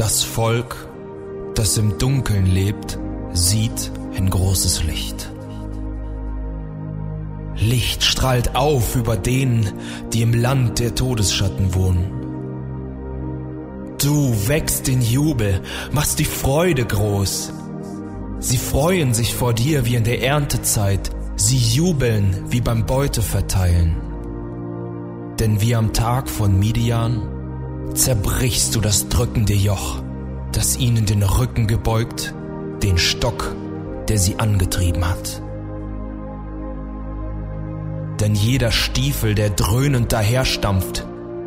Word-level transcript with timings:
Das 0.00 0.22
Volk, 0.22 0.88
das 1.54 1.76
im 1.76 1.98
Dunkeln 1.98 2.46
lebt, 2.46 2.98
sieht 3.34 3.92
ein 4.16 4.30
großes 4.30 4.82
Licht. 4.84 5.30
Licht 7.54 8.02
strahlt 8.02 8.56
auf 8.56 8.96
über 8.96 9.18
denen, 9.18 9.70
die 10.10 10.22
im 10.22 10.32
Land 10.32 10.78
der 10.78 10.94
Todesschatten 10.94 11.74
wohnen. 11.74 12.12
Du 14.00 14.48
wächst 14.48 14.88
in 14.88 15.02
Jubel, 15.02 15.60
machst 15.92 16.18
die 16.18 16.24
Freude 16.24 16.86
groß. 16.86 17.52
Sie 18.38 18.56
freuen 18.56 19.12
sich 19.12 19.34
vor 19.34 19.52
dir 19.52 19.84
wie 19.84 19.96
in 19.96 20.04
der 20.04 20.22
Erntezeit, 20.22 21.10
sie 21.36 21.58
jubeln 21.58 22.46
wie 22.48 22.62
beim 22.62 22.86
Beuteverteilen. 22.86 23.96
Denn 25.38 25.60
wie 25.60 25.74
am 25.74 25.92
Tag 25.92 26.30
von 26.30 26.58
Midian 26.58 27.39
zerbrichst 27.94 28.74
du 28.74 28.80
das 28.80 29.08
drückende 29.08 29.54
Joch, 29.54 30.02
das 30.52 30.76
ihnen 30.76 31.06
den 31.06 31.22
Rücken 31.22 31.66
gebeugt, 31.66 32.34
den 32.82 32.98
Stock, 32.98 33.54
der 34.08 34.18
sie 34.18 34.38
angetrieben 34.38 35.08
hat. 35.08 35.42
Denn 38.20 38.34
jeder 38.34 38.70
Stiefel, 38.70 39.34
der 39.34 39.50
dröhnend 39.50 40.12
daherstampft, 40.12 41.06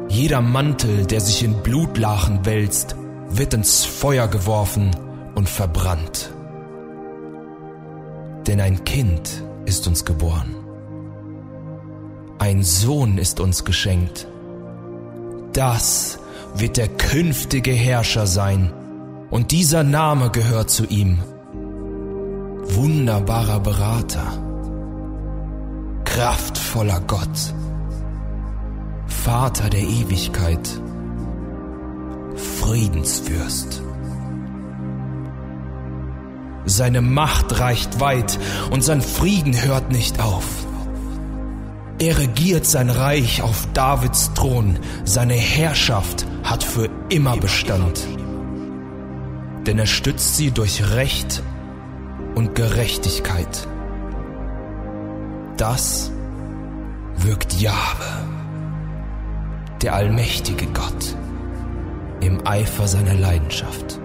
jeder 0.09 0.41
Mantel, 0.41 1.05
der 1.05 1.21
sich 1.21 1.43
in 1.43 1.61
Blutlachen 1.61 2.45
wälzt, 2.45 2.95
wird 3.29 3.53
ins 3.53 3.85
Feuer 3.85 4.27
geworfen 4.27 4.91
und 5.35 5.49
verbrannt. 5.49 6.33
Denn 8.47 8.59
ein 8.59 8.83
Kind 8.83 9.43
ist 9.65 9.87
uns 9.87 10.05
geboren. 10.05 10.55
Ein 12.39 12.63
Sohn 12.63 13.17
ist 13.17 13.39
uns 13.39 13.63
geschenkt. 13.63 14.27
Das 15.53 16.19
wird 16.55 16.77
der 16.77 16.87
künftige 16.87 17.71
Herrscher 17.71 18.27
sein, 18.27 18.71
und 19.29 19.51
dieser 19.51 19.83
Name 19.83 20.29
gehört 20.29 20.69
zu 20.69 20.85
ihm. 20.85 21.19
Wunderbarer 22.65 23.59
Berater, 23.59 24.43
kraftvoller 26.05 27.01
Gott, 27.07 27.53
Vater 29.07 29.69
der 29.69 29.81
Ewigkeit, 29.81 30.69
Friedensfürst. 32.35 33.81
Seine 36.65 37.01
Macht 37.01 37.59
reicht 37.59 37.99
weit 37.99 38.39
und 38.71 38.83
sein 38.83 39.01
Frieden 39.01 39.61
hört 39.61 39.91
nicht 39.91 40.21
auf. 40.21 40.65
Er 42.03 42.17
regiert 42.17 42.65
sein 42.65 42.89
Reich 42.89 43.41
auf 43.41 43.65
Davids 43.73 44.33
Thron, 44.33 44.77
seine 45.05 45.35
Herrschaft 45.35 46.25
hat 46.43 46.61
für 46.61 46.89
immer 47.07 47.37
Bestand. 47.37 48.05
Denn 49.65 49.79
er 49.79 49.85
stützt 49.85 50.35
sie 50.35 50.51
durch 50.51 50.91
Recht 50.95 51.41
und 52.35 52.55
Gerechtigkeit. 52.55 53.69
Das 55.55 56.11
wirkt 57.15 57.61
Jahwe, 57.61 58.27
der 59.81 59.95
allmächtige 59.95 60.65
Gott, 60.65 61.15
im 62.19 62.45
Eifer 62.45 62.89
seiner 62.89 63.13
Leidenschaft. 63.13 64.01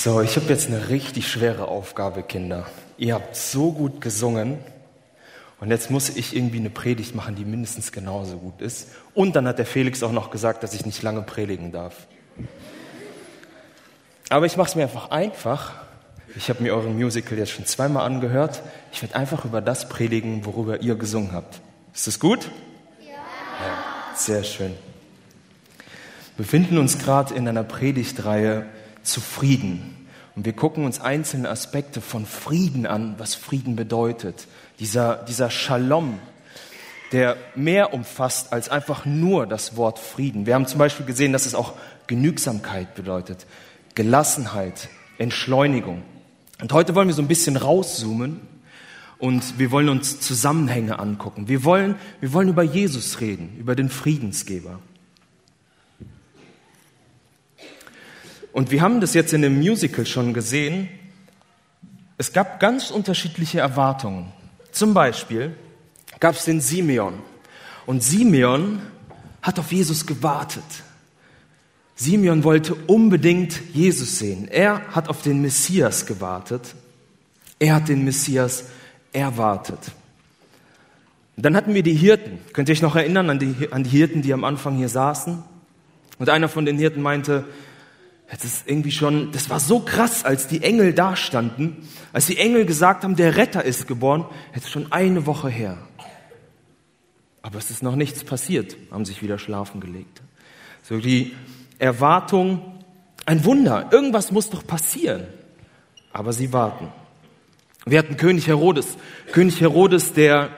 So, 0.00 0.20
ich 0.20 0.36
habe 0.36 0.46
jetzt 0.46 0.68
eine 0.68 0.90
richtig 0.90 1.26
schwere 1.26 1.66
Aufgabe, 1.66 2.22
Kinder. 2.22 2.66
Ihr 2.98 3.14
habt 3.14 3.34
so 3.34 3.72
gut 3.72 4.00
gesungen 4.00 4.58
und 5.58 5.72
jetzt 5.72 5.90
muss 5.90 6.08
ich 6.08 6.36
irgendwie 6.36 6.58
eine 6.58 6.70
Predigt 6.70 7.16
machen, 7.16 7.34
die 7.34 7.44
mindestens 7.44 7.90
genauso 7.90 8.36
gut 8.36 8.60
ist. 8.60 8.90
Und 9.12 9.34
dann 9.34 9.48
hat 9.48 9.58
der 9.58 9.66
Felix 9.66 10.04
auch 10.04 10.12
noch 10.12 10.30
gesagt, 10.30 10.62
dass 10.62 10.72
ich 10.72 10.86
nicht 10.86 11.02
lange 11.02 11.22
predigen 11.22 11.72
darf. 11.72 12.06
Aber 14.28 14.46
ich 14.46 14.56
mache 14.56 14.68
es 14.68 14.76
mir 14.76 14.84
einfach 14.84 15.10
einfach. 15.10 15.72
Ich 16.36 16.48
habe 16.48 16.62
mir 16.62 16.74
euren 16.74 16.94
Musical 16.94 17.36
jetzt 17.36 17.50
schon 17.50 17.66
zweimal 17.66 18.06
angehört. 18.06 18.62
Ich 18.92 19.02
werde 19.02 19.16
einfach 19.16 19.44
über 19.44 19.60
das 19.60 19.88
predigen, 19.88 20.46
worüber 20.46 20.80
ihr 20.80 20.94
gesungen 20.94 21.32
habt. 21.32 21.60
Ist 21.92 22.06
das 22.06 22.20
gut? 22.20 22.48
Ja. 23.00 23.14
ja 23.14 24.14
sehr 24.14 24.44
schön. 24.44 24.74
Wir 26.36 26.44
befinden 26.44 26.78
uns 26.78 27.00
gerade 27.00 27.34
in 27.34 27.48
einer 27.48 27.64
Predigtreihe 27.64 28.64
zufrieden. 29.10 30.06
Und 30.36 30.44
wir 30.44 30.52
gucken 30.52 30.84
uns 30.84 31.00
einzelne 31.00 31.48
Aspekte 31.48 32.00
von 32.00 32.24
Frieden 32.24 32.86
an, 32.86 33.14
was 33.18 33.34
Frieden 33.34 33.74
bedeutet. 33.74 34.46
Dieser, 34.78 35.16
dieser 35.24 35.50
Shalom, 35.50 36.20
der 37.12 37.36
mehr 37.54 37.94
umfasst 37.94 38.52
als 38.52 38.68
einfach 38.68 39.04
nur 39.04 39.46
das 39.46 39.76
Wort 39.76 39.98
Frieden. 39.98 40.46
Wir 40.46 40.54
haben 40.54 40.66
zum 40.66 40.78
Beispiel 40.78 41.06
gesehen, 41.06 41.32
dass 41.32 41.46
es 41.46 41.54
auch 41.54 41.72
Genügsamkeit 42.06 42.94
bedeutet, 42.94 43.46
Gelassenheit, 43.94 44.88
Entschleunigung. 45.18 46.02
Und 46.60 46.72
heute 46.72 46.94
wollen 46.94 47.08
wir 47.08 47.14
so 47.14 47.22
ein 47.22 47.28
bisschen 47.28 47.56
rauszoomen 47.56 48.40
und 49.18 49.58
wir 49.58 49.70
wollen 49.70 49.88
uns 49.88 50.20
Zusammenhänge 50.20 50.98
angucken. 50.98 51.48
Wir 51.48 51.64
wollen, 51.64 51.96
wir 52.20 52.32
wollen 52.32 52.48
über 52.48 52.62
Jesus 52.62 53.20
reden, 53.20 53.56
über 53.58 53.74
den 53.74 53.88
Friedensgeber. 53.88 54.78
Und 58.52 58.70
wir 58.70 58.82
haben 58.82 59.00
das 59.00 59.14
jetzt 59.14 59.32
in 59.32 59.42
dem 59.42 59.58
Musical 59.58 60.06
schon 60.06 60.34
gesehen. 60.34 60.88
Es 62.16 62.32
gab 62.32 62.60
ganz 62.60 62.90
unterschiedliche 62.90 63.60
Erwartungen. 63.60 64.32
Zum 64.72 64.94
Beispiel 64.94 65.54
gab 66.20 66.34
es 66.34 66.44
den 66.44 66.60
Simeon. 66.60 67.14
Und 67.86 68.02
Simeon 68.02 68.82
hat 69.42 69.58
auf 69.58 69.72
Jesus 69.72 70.06
gewartet. 70.06 70.64
Simeon 71.94 72.44
wollte 72.44 72.74
unbedingt 72.74 73.60
Jesus 73.72 74.18
sehen. 74.18 74.48
Er 74.48 74.88
hat 74.88 75.08
auf 75.08 75.22
den 75.22 75.42
Messias 75.42 76.06
gewartet. 76.06 76.74
Er 77.58 77.74
hat 77.74 77.88
den 77.88 78.04
Messias 78.04 78.66
erwartet. 79.12 79.78
Dann 81.36 81.56
hatten 81.56 81.74
wir 81.74 81.82
die 81.82 81.94
Hirten. 81.94 82.40
Könnt 82.52 82.68
ihr 82.68 82.72
euch 82.72 82.82
noch 82.82 82.96
erinnern 82.96 83.30
an 83.30 83.38
die, 83.38 83.68
an 83.70 83.84
die 83.84 83.90
Hirten, 83.90 84.22
die 84.22 84.32
am 84.32 84.44
Anfang 84.44 84.76
hier 84.76 84.88
saßen? 84.88 85.42
Und 86.18 86.28
einer 86.28 86.48
von 86.48 86.64
den 86.64 86.78
Hirten 86.78 87.00
meinte, 87.00 87.44
das 88.30 88.44
ist 88.44 88.68
irgendwie 88.68 88.90
schon, 88.90 89.32
das 89.32 89.48
war 89.48 89.58
so 89.58 89.80
krass, 89.80 90.24
als 90.24 90.48
die 90.48 90.62
Engel 90.62 90.92
da 90.92 91.16
standen, 91.16 91.88
als 92.12 92.26
die 92.26 92.36
Engel 92.36 92.66
gesagt 92.66 93.04
haben, 93.04 93.16
der 93.16 93.36
Retter 93.36 93.64
ist 93.64 93.88
geboren, 93.88 94.26
jetzt 94.54 94.70
schon 94.70 94.92
eine 94.92 95.26
Woche 95.26 95.48
her. 95.48 95.78
Aber 97.40 97.58
es 97.58 97.70
ist 97.70 97.82
noch 97.82 97.96
nichts 97.96 98.24
passiert, 98.24 98.76
haben 98.90 99.06
sich 99.06 99.22
wieder 99.22 99.38
schlafen 99.38 99.80
gelegt. 99.80 100.20
So 100.82 100.98
die 100.98 101.34
Erwartung, 101.78 102.84
ein 103.24 103.44
Wunder, 103.44 103.88
irgendwas 103.92 104.30
muss 104.30 104.50
doch 104.50 104.66
passieren. 104.66 105.26
Aber 106.12 106.32
sie 106.32 106.52
warten. 106.52 106.88
Wir 107.86 107.98
hatten 107.98 108.16
König 108.16 108.46
Herodes. 108.46 108.98
König 109.32 109.60
Herodes, 109.60 110.12
der 110.12 110.50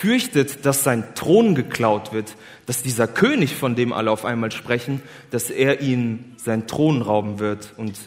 fürchtet, 0.00 0.64
dass 0.64 0.82
sein 0.82 1.14
Thron 1.14 1.54
geklaut 1.54 2.14
wird, 2.14 2.34
dass 2.64 2.82
dieser 2.82 3.06
König, 3.06 3.54
von 3.54 3.74
dem 3.74 3.92
alle 3.92 4.10
auf 4.10 4.24
einmal 4.24 4.50
sprechen, 4.50 5.02
dass 5.30 5.50
er 5.50 5.82
ihn 5.82 6.32
seinen 6.38 6.66
Thron 6.66 7.02
rauben 7.02 7.38
wird 7.38 7.74
und 7.76 7.98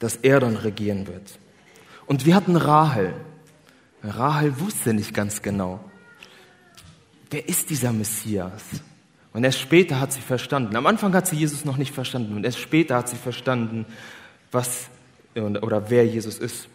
dass 0.00 0.16
er 0.16 0.40
dann 0.40 0.56
regieren 0.56 1.06
wird. 1.06 1.38
Und 2.06 2.26
wir 2.26 2.34
hatten 2.34 2.56
Rahel. 2.56 3.14
Rahel 4.02 4.58
wusste 4.58 4.94
nicht 4.94 5.14
ganz 5.14 5.42
genau, 5.42 5.78
wer 7.30 7.48
ist 7.48 7.70
dieser 7.70 7.92
Messias? 7.92 8.64
Und 9.32 9.44
erst 9.44 9.60
später 9.60 10.00
hat 10.00 10.12
sie 10.12 10.22
verstanden. 10.22 10.74
Am 10.74 10.86
Anfang 10.86 11.14
hat 11.14 11.28
sie 11.28 11.36
Jesus 11.36 11.64
noch 11.64 11.76
nicht 11.76 11.94
verstanden 11.94 12.34
und 12.34 12.44
erst 12.44 12.58
später 12.58 12.96
hat 12.96 13.08
sie 13.08 13.16
verstanden, 13.16 13.86
was 14.50 14.88
oder 15.36 15.88
wer 15.88 16.04
Jesus 16.04 16.38
ist. 16.38 16.66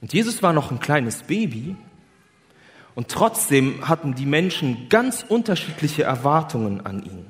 Und 0.00 0.12
Jesus 0.12 0.44
war 0.44 0.52
noch 0.52 0.70
ein 0.70 0.78
kleines 0.78 1.24
Baby 1.24 1.74
und 2.94 3.08
trotzdem 3.08 3.88
hatten 3.88 4.14
die 4.14 4.26
Menschen 4.26 4.88
ganz 4.88 5.24
unterschiedliche 5.28 6.04
Erwartungen 6.04 6.86
an 6.86 7.02
ihn. 7.02 7.26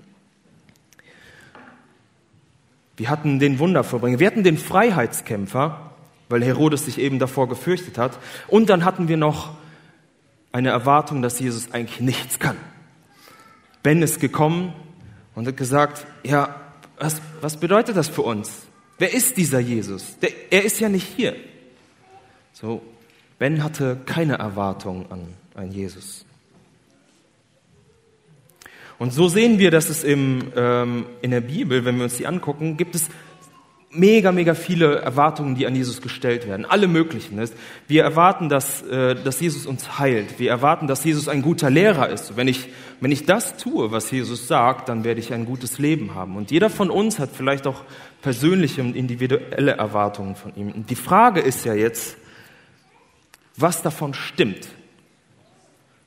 Wir 2.97 3.09
hatten 3.09 3.39
den 3.39 3.59
Wundervorbringer, 3.59 4.21
wir 4.21 4.27
hatten 4.27 4.45
den 4.45 4.59
Freiheitskämpfer, 4.59 5.91
weil 6.29 6.45
Herodes 6.45 6.85
sich 6.85 6.99
eben 6.99 7.19
davor 7.19 7.49
gefürchtet 7.49 7.99
hat. 7.99 8.19
Und 8.49 8.71
dann 8.71 8.85
hatten 8.85 9.09
wir 9.09 9.17
noch 9.17 9.55
eine 10.53 10.69
Erwartung, 10.69 11.23
dass 11.23 11.41
Jesus 11.41 11.73
eigentlich 11.73 12.01
nichts 12.01 12.39
kann. 12.39 12.57
Ben 13.83 14.01
ist 14.03 14.21
gekommen 14.21 14.73
und 15.35 15.47
hat 15.49 15.57
gesagt, 15.57 16.07
ja, 16.25 16.61
was, 16.99 17.21
was 17.41 17.57
bedeutet 17.57 17.97
das 17.97 18.09
für 18.09 18.23
uns? 18.23 18.51
Wer 18.99 19.13
ist 19.13 19.37
dieser 19.37 19.59
Jesus? 19.59 20.19
Der, 20.21 20.31
er 20.51 20.65
ist 20.65 20.79
ja 20.79 20.89
nicht 20.89 21.07
hier. 21.17 21.35
So, 22.53 22.83
Ben 23.39 23.65
hatte 23.65 23.99
keine 24.07 24.39
Erwartung 24.39 25.11
an 25.11 25.35
ein 25.55 25.73
Jesus. 25.73 26.25
Und 28.99 29.13
so 29.13 29.29
sehen 29.29 29.59
wir, 29.59 29.71
dass 29.71 29.89
es 29.89 30.05
im, 30.05 30.53
ähm, 30.57 31.07
in 31.21 31.31
der 31.33 31.41
Bibel, 31.41 31.85
wenn 31.85 31.97
wir 31.97 32.05
uns 32.05 32.17
die 32.17 32.27
angucken, 32.27 32.77
gibt 32.77 32.95
es 32.95 33.09
mega, 33.91 34.33
mega 34.33 34.55
viele 34.55 34.97
Erwartungen, 34.97 35.55
die 35.55 35.67
an 35.67 35.75
Jesus 35.75 36.01
gestellt 36.01 36.49
werden. 36.49 36.65
Alle 36.65 36.89
möglichen. 36.89 37.41
Wir 37.87 38.03
erwarten, 38.03 38.49
dass, 38.49 38.83
äh, 38.83 39.15
dass 39.15 39.41
Jesus 39.41 39.67
uns 39.67 39.99
heilt. 39.99 40.39
Wir 40.39 40.51
erwarten, 40.51 40.87
dass 40.87 41.05
Jesus 41.05 41.29
ein 41.29 41.43
guter 41.43 41.71
Lehrer 41.71 42.09
ist. 42.09 42.37
Wenn 42.37 42.49
ich, 42.49 42.69
wenn 43.01 43.13
ich 43.13 43.25
das 43.25 43.57
tue, 43.57 43.91
was 43.91 44.11
Jesus 44.11 44.49
sagt, 44.49 44.89
dann 44.89 45.05
werde 45.05 45.21
ich 45.21 45.33
ein 45.33 45.45
gutes 45.45 45.79
Leben 45.79 46.15
haben. 46.15 46.37
Und 46.37 46.51
jeder 46.51 46.71
von 46.71 46.91
uns 46.91 47.19
hat 47.19 47.31
vielleicht 47.33 47.67
auch 47.67 47.83
persönliche 48.23 48.81
und 48.81 48.97
individuelle 48.97 49.73
Erwartungen 49.73 50.37
von 50.37 50.55
ihm. 50.57 50.71
Und 50.73 50.91
die 50.91 50.97
Frage 50.97 51.41
ist 51.41 51.65
ja 51.65 51.75
jetzt, 51.75 52.17
was 53.57 53.83
davon 53.83 54.15
stimmt? 54.15 54.69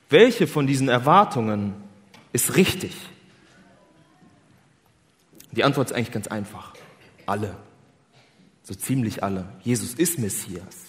Welche 0.09 0.47
von 0.47 0.67
diesen 0.67 0.89
Erwartungen 0.89 1.73
ist 2.31 2.55
richtig? 2.55 2.95
Die 5.51 5.63
Antwort 5.63 5.89
ist 5.89 5.95
eigentlich 5.95 6.11
ganz 6.11 6.27
einfach. 6.27 6.73
Alle. 7.25 7.55
So 8.63 8.75
ziemlich 8.75 9.23
alle. 9.23 9.45
Jesus 9.63 9.93
ist 9.93 10.19
Messias. 10.19 10.87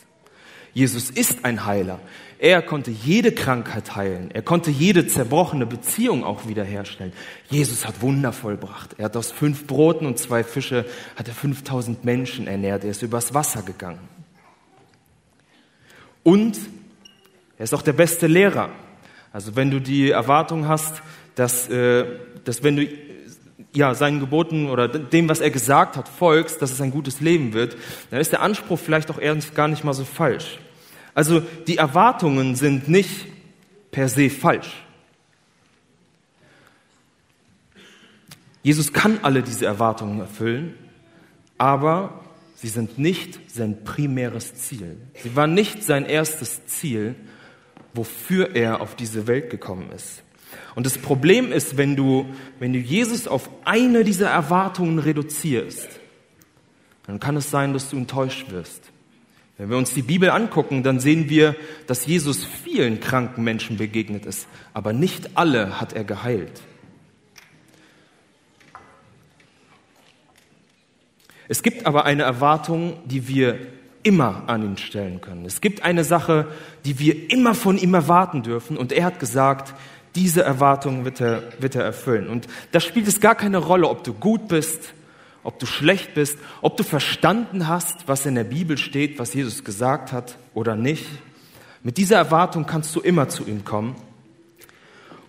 Jesus 0.75 1.11
ist 1.11 1.45
ein 1.45 1.65
Heiler. 1.65 1.99
Er 2.39 2.63
konnte 2.63 2.91
jede 2.91 3.33
Krankheit 3.33 3.97
heilen. 3.97 4.31
Er 4.31 4.43
konnte 4.43 4.71
jede 4.71 5.07
zerbrochene 5.07 5.67
Beziehung 5.67 6.23
auch 6.23 6.47
wiederherstellen. 6.47 7.13
Jesus 7.51 7.87
hat 7.87 8.01
Wunder 8.01 8.33
vollbracht. 8.33 8.95
Er 8.99 9.07
hat 9.07 9.17
aus 9.17 9.33
fünf 9.33 9.67
Broten 9.67 10.07
und 10.07 10.19
zwei 10.19 10.45
Fische 10.45 10.85
hat 11.17 11.27
er 11.27 11.35
5000 11.35 12.05
Menschen 12.05 12.47
ernährt. 12.47 12.85
Er 12.85 12.91
ist 12.91 13.03
übers 13.03 13.35
Wasser 13.35 13.63
gegangen. 13.63 14.09
Und 16.23 16.59
er 17.57 17.65
ist 17.65 17.75
auch 17.75 17.83
der 17.83 17.95
beste 17.95 18.29
Lehrer. 18.29 18.71
Also 19.33 19.57
wenn 19.57 19.71
du 19.71 19.81
die 19.81 20.11
Erwartung 20.11 20.69
hast, 20.69 21.03
dass, 21.35 21.69
äh, 21.69 22.05
dass 22.45 22.63
wenn 22.63 22.77
du 22.77 22.87
ja, 23.73 23.95
seinen 23.95 24.21
Geboten 24.21 24.69
oder 24.69 24.89
dem, 24.89 25.29
was 25.29 25.41
er 25.41 25.51
gesagt 25.51 25.97
hat, 25.97 26.09
folgst, 26.09 26.63
dass 26.63 26.73
es 26.73 26.81
ein 26.81 26.91
gutes 26.91 27.21
Leben 27.21 27.53
wird, 27.53 27.77
dann 28.11 28.21
ist 28.21 28.33
der 28.33 28.43
Anspruch 28.43 28.79
vielleicht 28.79 29.11
auch 29.11 29.19
ernst 29.19 29.55
gar 29.55 29.69
nicht 29.69 29.85
mal 29.85 29.95
so 29.95 30.05
falsch. 30.05 30.59
Also 31.15 31.41
die 31.67 31.77
Erwartungen 31.77 32.55
sind 32.55 32.89
nicht 32.89 33.27
per 33.91 34.09
se 34.09 34.31
falsch. 34.31 34.85
Jesus 38.63 38.93
kann 38.93 39.21
alle 39.23 39.43
diese 39.43 39.67
Erwartungen 39.67 40.21
erfüllen, 40.21 40.75
aber 41.57 42.21
sie 42.55 42.69
sind 42.69 42.99
nicht 42.99 43.51
sein 43.51 43.85
primäres 43.85 44.55
Ziel. 44.55 44.97
Sie 45.23 45.35
waren 45.37 45.55
nicht 45.55 45.83
sein 45.83 46.05
erstes 46.05 46.67
Ziel, 46.67 47.15
wofür 47.95 48.55
er 48.55 48.81
auf 48.81 48.95
diese 48.95 49.27
Welt 49.27 49.51
gekommen 49.51 49.91
ist. 49.95 50.23
Und 50.75 50.87
das 50.87 50.99
Problem 50.99 51.53
ist, 51.53 51.77
wenn 51.77 51.97
du, 51.97 52.27
wenn 52.59 52.73
du 52.73 52.79
Jesus 52.79 53.27
auf 53.27 53.51
eine 53.65 54.05
dieser 54.05 54.31
Erwartungen 54.31 54.99
reduzierst, 54.99 55.89
dann 57.07 57.21
kann 57.21 57.37
es 57.37 57.51
sein, 57.51 57.73
dass 57.73 57.91
du 57.91 57.97
enttäuscht 57.97 58.51
wirst. 58.51 58.83
Wenn 59.57 59.71
wir 59.71 59.77
uns 59.77 59.93
die 59.93 60.03
Bibel 60.03 60.31
angucken, 60.31 60.85
dann 60.85 61.01
sehen 61.01 61.29
wir, 61.29 61.57
dass 61.89 62.07
Jesus 62.07 62.45
vielen 62.45 63.01
kranken 63.01 63.43
Menschen 63.43 63.77
begegnet 63.77 64.25
ist, 64.25 64.47
aber 64.73 64.93
nicht 64.93 65.37
alle 65.37 65.81
hat 65.81 65.95
er 65.95 66.05
geheilt. 66.05 66.63
Es 71.49 71.63
gibt 71.63 71.87
aber 71.87 72.05
eine 72.05 72.23
Erwartung, 72.23 72.99
die 73.07 73.27
wir 73.27 73.59
immer 74.03 74.45
an 74.47 74.63
ihn 74.63 74.77
stellen 74.77 75.21
können. 75.21 75.45
Es 75.45 75.61
gibt 75.61 75.83
eine 75.83 76.05
Sache, 76.05 76.47
die 76.85 76.99
wir 76.99 77.31
immer 77.31 77.55
von 77.55 77.79
ihm 77.79 77.95
erwarten 77.95 78.43
dürfen. 78.43 78.77
Und 78.77 78.93
er 78.93 79.05
hat 79.05 79.21
gesagt, 79.21 79.75
diese 80.15 80.43
Erwartungen 80.43 81.05
wird 81.05 81.21
er, 81.21 81.43
wird 81.61 81.75
er 81.75 81.85
erfüllen. 81.85 82.29
Und 82.29 82.47
da 82.73 82.81
spielt 82.81 83.09
es 83.09 83.21
gar 83.21 83.35
keine 83.35 83.59
Rolle, 83.59 83.89
ob 83.89 84.05
du 84.05 84.13
gut 84.13 84.49
bist, 84.49 84.95
ob 85.43 85.59
du 85.59 85.67
schlecht 85.67 86.15
bist, 86.15 86.39
ob 86.63 86.77
du 86.77 86.83
verstanden 86.83 87.69
hast, 87.69 88.09
was 88.09 88.27
in 88.27 88.35
der 88.35 88.45
Bibel 88.45 88.79
steht, 88.79 89.19
was 89.19 89.35
Jesus 89.35 89.65
gesagt 89.65 90.13
hat 90.13 90.37
oder 90.55 90.77
nicht. 90.77 91.07
Mit 91.83 91.97
dieser 91.97 92.17
Erwartung 92.17 92.67
kannst 92.67 92.95
du 92.97 93.01
immer 93.01 93.29
zu 93.29 93.47
ihm 93.47 93.65
kommen. 93.65 93.95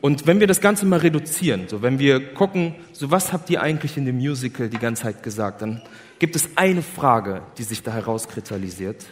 Und 0.01 0.27
wenn 0.27 0.39
wir 0.39 0.47
das 0.47 0.61
Ganze 0.61 0.85
mal 0.85 0.99
reduzieren, 0.99 1.67
so 1.67 1.81
wenn 1.81 1.99
wir 1.99 2.33
gucken, 2.33 2.75
so 2.93 3.11
was 3.11 3.33
habt 3.33 3.49
ihr 3.49 3.61
eigentlich 3.61 3.97
in 3.97 4.05
dem 4.05 4.17
Musical 4.17 4.69
die 4.69 4.77
ganze 4.77 5.03
Zeit 5.03 5.23
gesagt, 5.23 5.61
dann 5.61 5.81
gibt 6.19 6.35
es 6.35 6.49
eine 6.55 6.81
Frage, 6.81 7.41
die 7.57 7.63
sich 7.63 7.83
da 7.83 7.91
herauskristallisiert. 7.91 9.05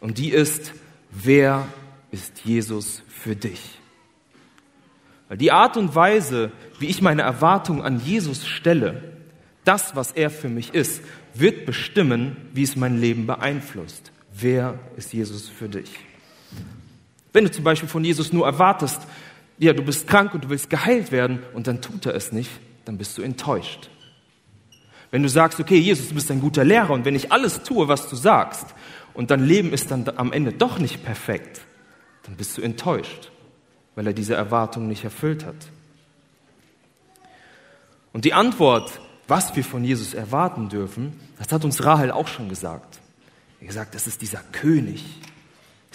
Und 0.00 0.18
die 0.18 0.30
ist, 0.30 0.72
wer 1.10 1.66
ist 2.10 2.40
Jesus 2.44 3.02
für 3.08 3.36
dich? 3.36 3.78
Weil 5.28 5.38
die 5.38 5.52
Art 5.52 5.76
und 5.76 5.94
Weise, 5.94 6.50
wie 6.78 6.86
ich 6.86 7.02
meine 7.02 7.22
Erwartung 7.22 7.82
an 7.82 8.00
Jesus 8.00 8.46
stelle, 8.46 9.02
das, 9.64 9.94
was 9.94 10.12
er 10.12 10.30
für 10.30 10.48
mich 10.48 10.74
ist, 10.74 11.02
wird 11.34 11.66
bestimmen, 11.66 12.36
wie 12.54 12.62
es 12.62 12.74
mein 12.74 12.98
Leben 12.98 13.26
beeinflusst. 13.26 14.10
Wer 14.32 14.78
ist 14.96 15.12
Jesus 15.12 15.48
für 15.48 15.68
dich? 15.68 15.90
Wenn 17.32 17.44
du 17.44 17.50
zum 17.50 17.64
Beispiel 17.64 17.88
von 17.88 18.04
Jesus 18.04 18.32
nur 18.32 18.46
erwartest, 18.46 19.02
ja, 19.58 19.72
du 19.72 19.82
bist 19.82 20.06
krank 20.06 20.34
und 20.34 20.44
du 20.44 20.50
willst 20.50 20.70
geheilt 20.70 21.12
werden 21.12 21.42
und 21.54 21.66
dann 21.66 21.80
tut 21.80 22.06
er 22.06 22.14
es 22.14 22.32
nicht, 22.32 22.50
dann 22.84 22.98
bist 22.98 23.16
du 23.18 23.22
enttäuscht. 23.22 23.90
Wenn 25.10 25.22
du 25.22 25.28
sagst, 25.28 25.58
okay, 25.58 25.78
Jesus, 25.78 26.08
du 26.08 26.14
bist 26.14 26.30
ein 26.30 26.40
guter 26.40 26.64
Lehrer 26.64 26.90
und 26.90 27.04
wenn 27.04 27.16
ich 27.16 27.32
alles 27.32 27.62
tue, 27.62 27.88
was 27.88 28.08
du 28.08 28.16
sagst 28.16 28.66
und 29.14 29.30
dein 29.30 29.44
Leben 29.44 29.72
ist 29.72 29.90
dann 29.90 30.04
am 30.16 30.32
Ende 30.32 30.52
doch 30.52 30.78
nicht 30.78 31.04
perfekt, 31.04 31.62
dann 32.24 32.36
bist 32.36 32.56
du 32.58 32.62
enttäuscht 32.62 33.30
weil 33.98 34.06
er 34.06 34.12
diese 34.12 34.36
Erwartung 34.36 34.86
nicht 34.86 35.02
erfüllt 35.02 35.44
hat. 35.44 35.56
Und 38.12 38.24
die 38.24 38.32
Antwort, 38.32 39.00
was 39.26 39.56
wir 39.56 39.64
von 39.64 39.82
Jesus 39.82 40.14
erwarten 40.14 40.68
dürfen, 40.68 41.18
das 41.36 41.50
hat 41.50 41.64
uns 41.64 41.84
Rahel 41.84 42.12
auch 42.12 42.28
schon 42.28 42.48
gesagt. 42.48 43.00
Er 43.60 43.66
gesagt, 43.66 43.96
das 43.96 44.06
ist 44.06 44.22
dieser 44.22 44.38
König, 44.52 45.04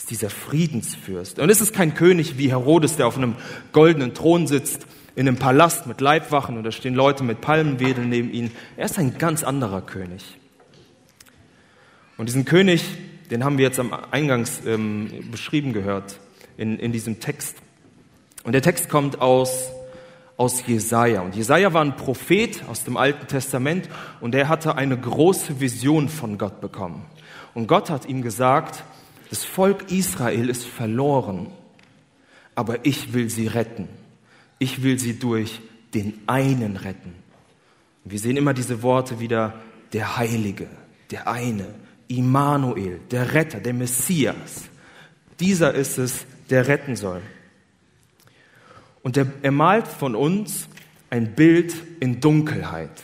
ist 0.03 0.11
dieser 0.11 0.29
Friedensfürst. 0.29 1.39
Und 1.39 1.49
es 1.49 1.61
ist 1.61 1.73
kein 1.73 1.93
König 1.93 2.37
wie 2.37 2.49
Herodes, 2.49 2.97
der 2.97 3.07
auf 3.07 3.15
einem 3.15 3.35
goldenen 3.71 4.13
Thron 4.13 4.47
sitzt, 4.47 4.85
in 5.15 5.29
einem 5.29 5.37
Palast 5.37 5.87
mit 5.87 6.01
Leibwachen 6.01 6.57
und 6.57 6.65
da 6.65 6.71
stehen 6.71 6.93
Leute 6.93 7.23
mit 7.23 7.39
Palmenwedeln 7.39 8.09
neben 8.09 8.33
ihm. 8.33 8.51
Er 8.75 8.83
ist 8.83 8.99
ein 8.99 9.17
ganz 9.17 9.45
anderer 9.45 9.81
König. 9.81 10.25
Und 12.17 12.27
diesen 12.27 12.43
König, 12.43 12.83
den 13.31 13.45
haben 13.45 13.57
wir 13.57 13.63
jetzt 13.63 13.79
am 13.79 13.93
Eingangs 14.11 14.65
ähm, 14.65 15.09
beschrieben 15.31 15.71
gehört 15.71 16.19
in, 16.57 16.79
in 16.79 16.91
diesem 16.91 17.21
Text. 17.21 17.55
Und 18.43 18.51
der 18.51 18.61
Text 18.61 18.89
kommt 18.89 19.21
aus, 19.21 19.69
aus 20.35 20.67
Jesaja. 20.67 21.21
Und 21.21 21.33
Jesaja 21.33 21.71
war 21.71 21.81
ein 21.81 21.95
Prophet 21.95 22.61
aus 22.67 22.83
dem 22.83 22.97
Alten 22.97 23.27
Testament 23.27 23.87
und 24.19 24.35
er 24.35 24.49
hatte 24.49 24.75
eine 24.75 24.97
große 24.97 25.61
Vision 25.61 26.09
von 26.09 26.37
Gott 26.37 26.59
bekommen. 26.59 27.05
Und 27.53 27.67
Gott 27.67 27.89
hat 27.89 28.05
ihm 28.05 28.21
gesagt, 28.21 28.83
das 29.33 29.45
Volk 29.45 29.89
Israel 29.91 30.47
ist 30.47 30.63
verloren, 30.63 31.47
aber 32.53 32.85
ich 32.85 33.13
will 33.13 33.31
sie 33.31 33.47
retten. 33.47 33.87
Ich 34.59 34.83
will 34.83 34.99
sie 34.99 35.17
durch 35.17 35.59
den 35.95 36.21
einen 36.27 36.77
retten. 36.77 37.15
Wir 38.03 38.19
sehen 38.19 38.37
immer 38.37 38.53
diese 38.53 38.83
Worte 38.83 39.19
wieder, 39.19 39.59
der 39.91 40.17
Heilige, 40.17 40.67
der 41.09 41.27
eine, 41.27 41.65
Immanuel, 42.07 42.99
der 43.09 43.33
Retter, 43.33 43.59
der 43.59 43.73
Messias. 43.73 44.65
Dieser 45.39 45.73
ist 45.73 45.97
es, 45.97 46.27
der 46.51 46.67
retten 46.67 46.95
soll. 46.95 47.23
Und 49.01 49.17
er, 49.17 49.25
er 49.41 49.51
malt 49.51 49.87
von 49.87 50.13
uns 50.13 50.67
ein 51.09 51.33
Bild 51.33 51.73
in 51.99 52.19
Dunkelheit. 52.19 53.01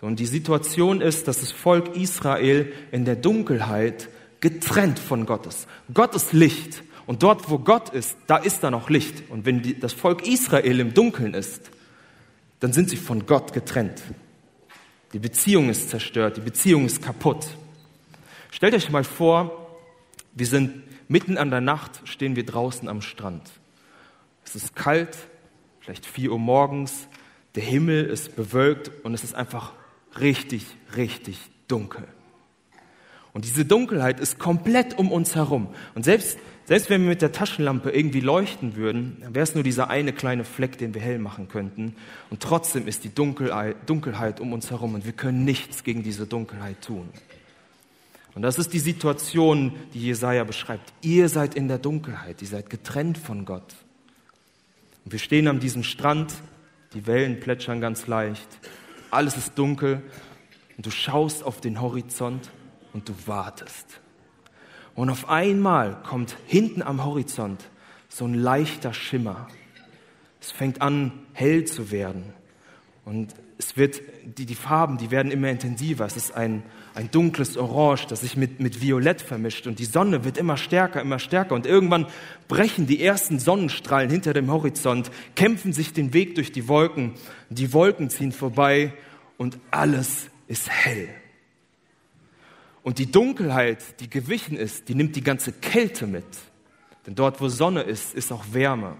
So, 0.00 0.06
und 0.06 0.20
die 0.20 0.26
Situation 0.26 1.00
ist, 1.00 1.26
dass 1.26 1.40
das 1.40 1.50
Volk 1.50 1.96
Israel 1.96 2.72
in 2.92 3.04
der 3.04 3.16
Dunkelheit 3.16 4.08
getrennt 4.44 4.98
von 4.98 5.24
Gott 5.24 5.46
ist. 5.46 5.66
Gott 5.94 6.14
ist 6.14 6.34
Licht. 6.34 6.82
Und 7.06 7.22
dort, 7.22 7.48
wo 7.48 7.58
Gott 7.58 7.88
ist, 7.88 8.14
da 8.26 8.36
ist 8.36 8.62
da 8.62 8.70
noch 8.70 8.90
Licht. 8.90 9.30
Und 9.30 9.46
wenn 9.46 9.62
die, 9.62 9.80
das 9.80 9.94
Volk 9.94 10.26
Israel 10.26 10.80
im 10.80 10.92
Dunkeln 10.92 11.32
ist, 11.32 11.70
dann 12.60 12.74
sind 12.74 12.90
sie 12.90 12.98
von 12.98 13.24
Gott 13.24 13.54
getrennt. 13.54 14.02
Die 15.14 15.18
Beziehung 15.18 15.70
ist 15.70 15.88
zerstört, 15.88 16.36
die 16.36 16.42
Beziehung 16.42 16.84
ist 16.84 17.02
kaputt. 17.02 17.46
Stellt 18.50 18.74
euch 18.74 18.90
mal 18.90 19.02
vor, 19.02 19.66
wir 20.34 20.46
sind 20.46 20.82
mitten 21.08 21.38
an 21.38 21.48
der 21.48 21.62
Nacht, 21.62 22.02
stehen 22.04 22.36
wir 22.36 22.44
draußen 22.44 22.86
am 22.86 23.00
Strand. 23.00 23.50
Es 24.44 24.54
ist 24.54 24.76
kalt, 24.76 25.16
vielleicht 25.80 26.04
vier 26.04 26.32
Uhr 26.32 26.38
morgens, 26.38 27.08
der 27.54 27.62
Himmel 27.62 28.04
ist 28.04 28.36
bewölkt 28.36 28.90
und 29.06 29.14
es 29.14 29.24
ist 29.24 29.34
einfach 29.34 29.72
richtig, 30.20 30.66
richtig 30.96 31.38
dunkel. 31.66 32.06
Und 33.34 33.44
diese 33.44 33.64
Dunkelheit 33.64 34.20
ist 34.20 34.38
komplett 34.38 34.96
um 34.96 35.10
uns 35.10 35.34
herum. 35.34 35.66
Und 35.96 36.04
selbst, 36.04 36.38
selbst 36.66 36.88
wenn 36.88 37.02
wir 37.02 37.08
mit 37.08 37.20
der 37.20 37.32
Taschenlampe 37.32 37.90
irgendwie 37.90 38.20
leuchten 38.20 38.76
würden, 38.76 39.16
wäre 39.28 39.42
es 39.42 39.54
nur 39.54 39.64
dieser 39.64 39.90
eine 39.90 40.12
kleine 40.12 40.44
Fleck, 40.44 40.78
den 40.78 40.94
wir 40.94 41.02
hell 41.02 41.18
machen 41.18 41.48
könnten. 41.48 41.96
Und 42.30 42.40
trotzdem 42.40 42.86
ist 42.86 43.02
die 43.02 43.12
Dunkelheit, 43.12 43.76
Dunkelheit 43.86 44.40
um 44.40 44.52
uns 44.52 44.70
herum 44.70 44.94
und 44.94 45.04
wir 45.04 45.12
können 45.12 45.44
nichts 45.44 45.82
gegen 45.82 46.04
diese 46.04 46.26
Dunkelheit 46.26 46.80
tun. 46.80 47.08
Und 48.36 48.42
das 48.42 48.58
ist 48.58 48.72
die 48.72 48.78
Situation, 48.78 49.72
die 49.94 50.00
Jesaja 50.00 50.44
beschreibt. 50.44 50.92
Ihr 51.02 51.28
seid 51.28 51.56
in 51.56 51.66
der 51.66 51.78
Dunkelheit, 51.78 52.40
ihr 52.40 52.48
seid 52.48 52.70
getrennt 52.70 53.18
von 53.18 53.44
Gott. 53.44 53.74
Und 55.04 55.12
wir 55.12 55.18
stehen 55.18 55.48
an 55.48 55.58
diesem 55.58 55.82
Strand, 55.82 56.32
die 56.94 57.06
Wellen 57.08 57.40
plätschern 57.40 57.80
ganz 57.80 58.06
leicht, 58.06 58.48
alles 59.10 59.36
ist 59.36 59.58
dunkel 59.58 60.02
und 60.76 60.86
du 60.86 60.90
schaust 60.90 61.42
auf 61.42 61.60
den 61.60 61.80
Horizont 61.80 62.50
und 62.94 63.08
du 63.08 63.14
wartest. 63.26 64.00
Und 64.94 65.10
auf 65.10 65.28
einmal 65.28 66.00
kommt 66.02 66.36
hinten 66.46 66.82
am 66.82 67.04
Horizont 67.04 67.68
so 68.08 68.24
ein 68.24 68.34
leichter 68.34 68.94
Schimmer. 68.94 69.48
Es 70.40 70.52
fängt 70.52 70.80
an, 70.80 71.12
hell 71.32 71.64
zu 71.64 71.90
werden. 71.90 72.32
Und 73.04 73.34
es 73.58 73.76
wird, 73.76 74.00
die, 74.24 74.46
die 74.46 74.54
Farben, 74.54 74.98
die 74.98 75.10
werden 75.10 75.32
immer 75.32 75.48
intensiver. 75.48 76.06
Es 76.06 76.16
ist 76.16 76.34
ein, 76.34 76.62
ein 76.94 77.10
dunkles 77.10 77.56
Orange, 77.56 78.06
das 78.06 78.20
sich 78.20 78.36
mit, 78.36 78.60
mit 78.60 78.80
Violett 78.80 79.20
vermischt. 79.20 79.66
Und 79.66 79.78
die 79.78 79.84
Sonne 79.84 80.24
wird 80.24 80.38
immer 80.38 80.56
stärker, 80.56 81.00
immer 81.00 81.18
stärker. 81.18 81.54
Und 81.54 81.66
irgendwann 81.66 82.06
brechen 82.46 82.86
die 82.86 83.02
ersten 83.02 83.38
Sonnenstrahlen 83.38 84.10
hinter 84.10 84.32
dem 84.32 84.50
Horizont, 84.50 85.10
kämpfen 85.34 85.72
sich 85.72 85.92
den 85.92 86.14
Weg 86.14 86.36
durch 86.36 86.52
die 86.52 86.68
Wolken. 86.68 87.14
Die 87.50 87.72
Wolken 87.72 88.10
ziehen 88.10 88.32
vorbei 88.32 88.92
und 89.38 89.58
alles 89.70 90.28
ist 90.46 90.70
hell. 90.70 91.08
Und 92.84 92.98
die 92.98 93.10
Dunkelheit, 93.10 93.98
die 94.00 94.10
gewichen 94.10 94.56
ist, 94.56 94.88
die 94.88 94.94
nimmt 94.94 95.16
die 95.16 95.22
ganze 95.22 95.52
Kälte 95.52 96.06
mit. 96.06 96.26
Denn 97.06 97.14
dort, 97.14 97.40
wo 97.40 97.48
Sonne 97.48 97.82
ist, 97.82 98.14
ist 98.14 98.30
auch 98.30 98.44
Wärme. 98.52 98.96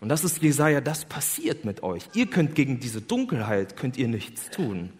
Und 0.00 0.08
das 0.08 0.24
ist 0.24 0.42
Jesaja, 0.42 0.80
das 0.80 1.04
passiert 1.04 1.66
mit 1.66 1.82
euch. 1.82 2.08
Ihr 2.14 2.26
könnt 2.26 2.54
gegen 2.54 2.80
diese 2.80 3.02
Dunkelheit, 3.02 3.76
könnt 3.76 3.98
ihr 3.98 4.08
nichts 4.08 4.48
tun. 4.50 4.90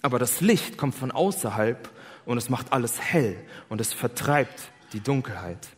Aber 0.00 0.18
das 0.20 0.40
Licht 0.40 0.78
kommt 0.78 0.94
von 0.94 1.10
außerhalb 1.10 1.90
und 2.24 2.38
es 2.38 2.48
macht 2.48 2.72
alles 2.72 3.00
hell 3.00 3.36
und 3.68 3.80
es 3.80 3.92
vertreibt 3.92 4.70
die 4.92 5.00
Dunkelheit. 5.00 5.68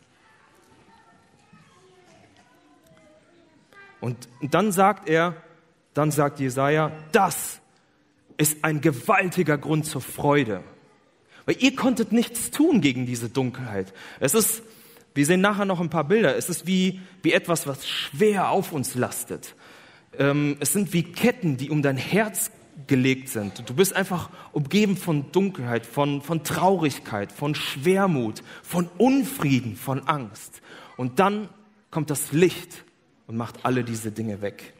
Und 3.99 4.29
dann 4.41 4.71
sagt 4.71 5.09
er, 5.09 5.35
dann 5.95 6.11
sagt 6.11 6.39
Jesaja, 6.39 6.91
das 7.11 7.59
ist 8.37 8.63
ein 8.63 8.79
gewaltiger 8.79 9.57
Grund 9.57 9.85
zur 9.85 10.01
Freude. 10.01 10.63
Weil 11.45 11.57
ihr 11.59 11.75
konntet 11.75 12.11
nichts 12.11 12.51
tun 12.51 12.81
gegen 12.81 13.05
diese 13.05 13.29
Dunkelheit. 13.29 13.93
Es 14.19 14.33
ist 14.33 14.63
wir 15.15 15.25
sehen 15.25 15.41
nachher 15.41 15.65
noch 15.65 15.79
ein 15.79 15.89
paar 15.89 16.05
Bilder. 16.05 16.35
Es 16.35 16.49
ist 16.49 16.65
wie, 16.65 16.99
wie 17.21 17.33
etwas, 17.33 17.67
was 17.67 17.87
schwer 17.87 18.49
auf 18.49 18.71
uns 18.71 18.95
lastet. 18.95 19.55
Ähm, 20.17 20.57
es 20.59 20.73
sind 20.73 20.93
wie 20.93 21.03
Ketten, 21.03 21.57
die 21.57 21.69
um 21.69 21.81
dein 21.81 21.97
Herz 21.97 22.51
gelegt 22.87 23.29
sind. 23.29 23.69
Du 23.69 23.75
bist 23.75 23.95
einfach 23.95 24.29
umgeben 24.51 24.97
von 24.97 25.31
Dunkelheit, 25.31 25.85
von, 25.85 26.21
von 26.21 26.43
Traurigkeit, 26.43 27.31
von 27.31 27.53
Schwermut, 27.53 28.41
von 28.63 28.89
Unfrieden, 28.97 29.75
von 29.75 30.07
Angst. 30.07 30.61
Und 30.97 31.19
dann 31.19 31.49
kommt 31.91 32.09
das 32.09 32.31
Licht 32.31 32.83
und 33.27 33.37
macht 33.37 33.63
alle 33.63 33.83
diese 33.83 34.11
Dinge 34.11 34.41
weg. 34.41 34.73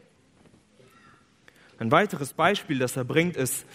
Ein 1.78 1.92
weiteres 1.92 2.34
Beispiel, 2.34 2.80
das 2.80 2.98
er 2.98 3.04
bringt, 3.04 3.38
ist, 3.38 3.66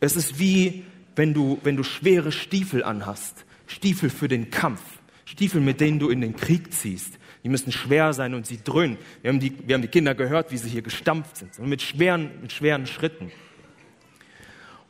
es 0.00 0.16
ist 0.16 0.38
wie, 0.38 0.84
wenn 1.16 1.34
du, 1.34 1.58
wenn 1.64 1.76
du 1.76 1.82
schwere 1.82 2.30
Stiefel 2.30 2.84
anhast. 2.84 3.44
Stiefel 3.66 4.10
für 4.10 4.28
den 4.28 4.50
Kampf. 4.50 4.82
Stiefel, 5.24 5.60
mit 5.60 5.80
denen 5.80 5.98
du 5.98 6.08
in 6.08 6.20
den 6.20 6.36
Krieg 6.36 6.72
ziehst. 6.72 7.18
Die 7.42 7.48
müssen 7.48 7.72
schwer 7.72 8.12
sein 8.12 8.34
und 8.34 8.46
sie 8.46 8.62
dröhnen. 8.62 8.96
Wir 9.22 9.30
haben 9.30 9.40
die, 9.40 9.52
wir 9.66 9.74
haben 9.74 9.82
die 9.82 9.88
Kinder 9.88 10.14
gehört, 10.14 10.52
wie 10.52 10.56
sie 10.56 10.68
hier 10.68 10.82
gestampft 10.82 11.36
sind, 11.36 11.58
mit 11.58 11.82
schweren, 11.82 12.30
mit 12.42 12.52
schweren 12.52 12.86
Schritten. 12.86 13.32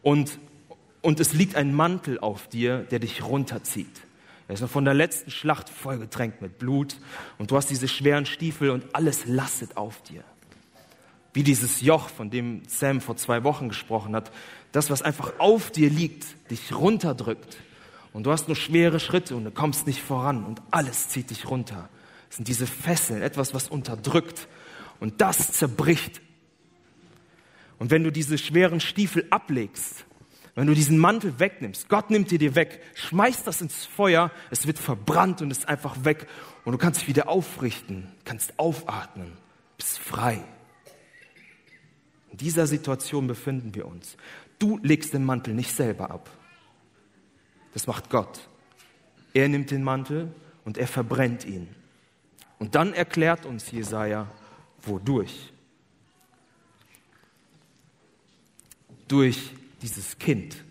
Und, 0.02 0.38
und 1.00 1.20
es 1.20 1.32
liegt 1.32 1.56
ein 1.56 1.74
Mantel 1.74 2.18
auf 2.18 2.48
dir, 2.48 2.78
der 2.90 2.98
dich 2.98 3.24
runterzieht. 3.24 4.06
Er 4.48 4.54
ist 4.54 4.60
noch 4.60 4.70
von 4.70 4.84
der 4.84 4.94
letzten 4.94 5.30
Schlacht 5.30 5.68
vollgetränkt 5.68 6.40
mit 6.40 6.58
Blut 6.58 6.96
und 7.38 7.50
du 7.50 7.56
hast 7.56 7.68
diese 7.68 7.88
schweren 7.88 8.26
Stiefel 8.26 8.70
und 8.70 8.94
alles 8.94 9.26
lastet 9.26 9.76
auf 9.76 10.02
dir. 10.02 10.22
Wie 11.36 11.42
dieses 11.42 11.82
Joch, 11.82 12.08
von 12.08 12.30
dem 12.30 12.62
Sam 12.66 13.02
vor 13.02 13.18
zwei 13.18 13.44
Wochen 13.44 13.68
gesprochen 13.68 14.16
hat, 14.16 14.32
das, 14.72 14.88
was 14.88 15.02
einfach 15.02 15.34
auf 15.36 15.70
dir 15.70 15.90
liegt, 15.90 16.24
dich 16.50 16.74
runterdrückt 16.74 17.58
und 18.14 18.24
du 18.24 18.32
hast 18.32 18.48
nur 18.48 18.56
schwere 18.56 18.98
Schritte 18.98 19.36
und 19.36 19.44
du 19.44 19.50
kommst 19.50 19.86
nicht 19.86 20.00
voran 20.00 20.46
und 20.46 20.62
alles 20.70 21.10
zieht 21.10 21.28
dich 21.28 21.46
runter. 21.46 21.90
Das 22.28 22.36
sind 22.36 22.48
diese 22.48 22.66
Fesseln, 22.66 23.20
etwas, 23.20 23.52
was 23.52 23.68
unterdrückt 23.68 24.48
und 24.98 25.20
das 25.20 25.52
zerbricht. 25.52 26.22
Und 27.78 27.90
wenn 27.90 28.02
du 28.02 28.10
diese 28.10 28.38
schweren 28.38 28.80
Stiefel 28.80 29.26
ablegst, 29.28 30.06
wenn 30.54 30.66
du 30.66 30.72
diesen 30.72 30.96
Mantel 30.96 31.38
wegnimmst, 31.38 31.90
Gott 31.90 32.08
nimmt 32.08 32.30
dir 32.30 32.38
dir 32.38 32.54
weg, 32.54 32.80
schmeißt 32.94 33.46
das 33.46 33.60
ins 33.60 33.84
Feuer, 33.84 34.30
es 34.50 34.66
wird 34.66 34.78
verbrannt 34.78 35.42
und 35.42 35.50
ist 35.50 35.68
einfach 35.68 36.02
weg 36.02 36.28
und 36.64 36.72
du 36.72 36.78
kannst 36.78 37.02
dich 37.02 37.08
wieder 37.08 37.28
aufrichten, 37.28 38.10
kannst 38.24 38.58
aufatmen, 38.58 39.32
bist 39.76 39.98
frei. 39.98 40.42
In 42.36 42.44
dieser 42.44 42.66
Situation 42.66 43.26
befinden 43.26 43.74
wir 43.74 43.86
uns. 43.86 44.18
Du 44.58 44.78
legst 44.82 45.14
den 45.14 45.24
Mantel 45.24 45.54
nicht 45.54 45.74
selber 45.74 46.10
ab. 46.10 46.28
Das 47.72 47.86
macht 47.86 48.10
Gott. 48.10 48.46
Er 49.32 49.48
nimmt 49.48 49.70
den 49.70 49.82
Mantel 49.82 50.34
und 50.66 50.76
er 50.76 50.86
verbrennt 50.86 51.46
ihn. 51.46 51.66
Und 52.58 52.74
dann 52.74 52.92
erklärt 52.92 53.46
uns 53.46 53.70
Jesaja, 53.70 54.30
wodurch. 54.82 55.50
Durch 59.08 59.52
dieses 59.80 60.18
Kind. 60.18 60.62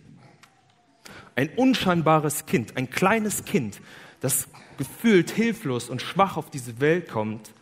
Ein 1.33 1.49
unscheinbares 1.49 2.45
Kind, 2.45 2.77
ein 2.77 2.91
kleines 2.91 3.43
Kind, 3.43 3.81
das 4.19 4.49
gefühlt 4.77 5.31
hilflos 5.31 5.89
und 5.89 5.99
schwach 5.99 6.37
auf 6.37 6.51
diese 6.51 6.79
Welt 6.79 7.09
kommt, 7.09 7.55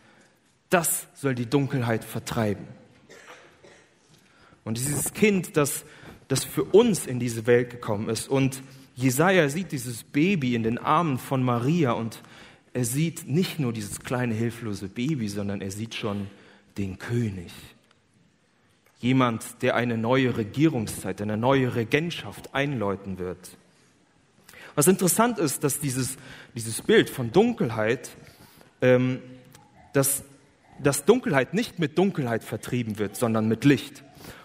das 0.70 1.08
soll 1.14 1.36
die 1.36 1.50
Dunkelheit 1.50 2.04
vertreiben. 2.04 2.68
Und 4.64 4.78
dieses 4.78 5.14
Kind, 5.14 5.58
das, 5.58 5.86
das 6.28 6.44
für 6.44 6.64
uns 6.64 7.06
in 7.06 7.20
diese 7.20 7.48
Welt 7.48 7.70
gekommen 7.70 8.10
ist 8.10 8.28
und 8.28 8.62
Jesaja 8.96 9.50
sieht 9.50 9.72
dieses 9.72 10.04
Baby 10.04 10.56
in 10.56 10.64
den 10.64 10.78
Armen 10.78 11.18
von 11.18 11.44
Maria 11.44 11.94
und 11.94 12.22
er 12.74 12.86
sieht 12.86 13.28
nicht 13.28 13.60
nur 13.60 13.74
dieses 13.74 14.00
kleine 14.00 14.34
hilflose 14.34 14.88
Baby, 14.88 15.28
sondern 15.30 15.62
er 15.62 15.72
sieht 15.72 15.96
schon 15.96 16.28
den 16.78 17.00
König. 17.00 17.52
Jemand, 19.00 19.62
der 19.62 19.76
eine 19.76 19.98
neue 19.98 20.38
Regierungszeit, 20.38 21.22
eine 21.22 21.38
neue 21.38 21.76
Regentschaft 21.76 22.54
einläuten 22.54 23.20
wird. 23.20 23.58
Was 24.76 24.88
interessant 24.88 25.40
ist, 25.40 25.64
dass 25.64 25.80
dieses, 25.80 26.18
dieses 26.56 26.82
Bild 26.82 27.10
von 27.10 27.32
Dunkelheit, 27.32 28.12
ähm, 28.82 29.20
dass, 29.92 30.24
dass 30.82 31.06
Dunkelheit 31.06 31.54
nicht 31.54 31.80
mit 31.80 31.98
Dunkelheit 31.98 32.44
vertrieben 32.44 32.98
wird, 32.98 33.16
sondern 33.16 33.48
mit 33.48 33.66
Licht. 33.66 34.04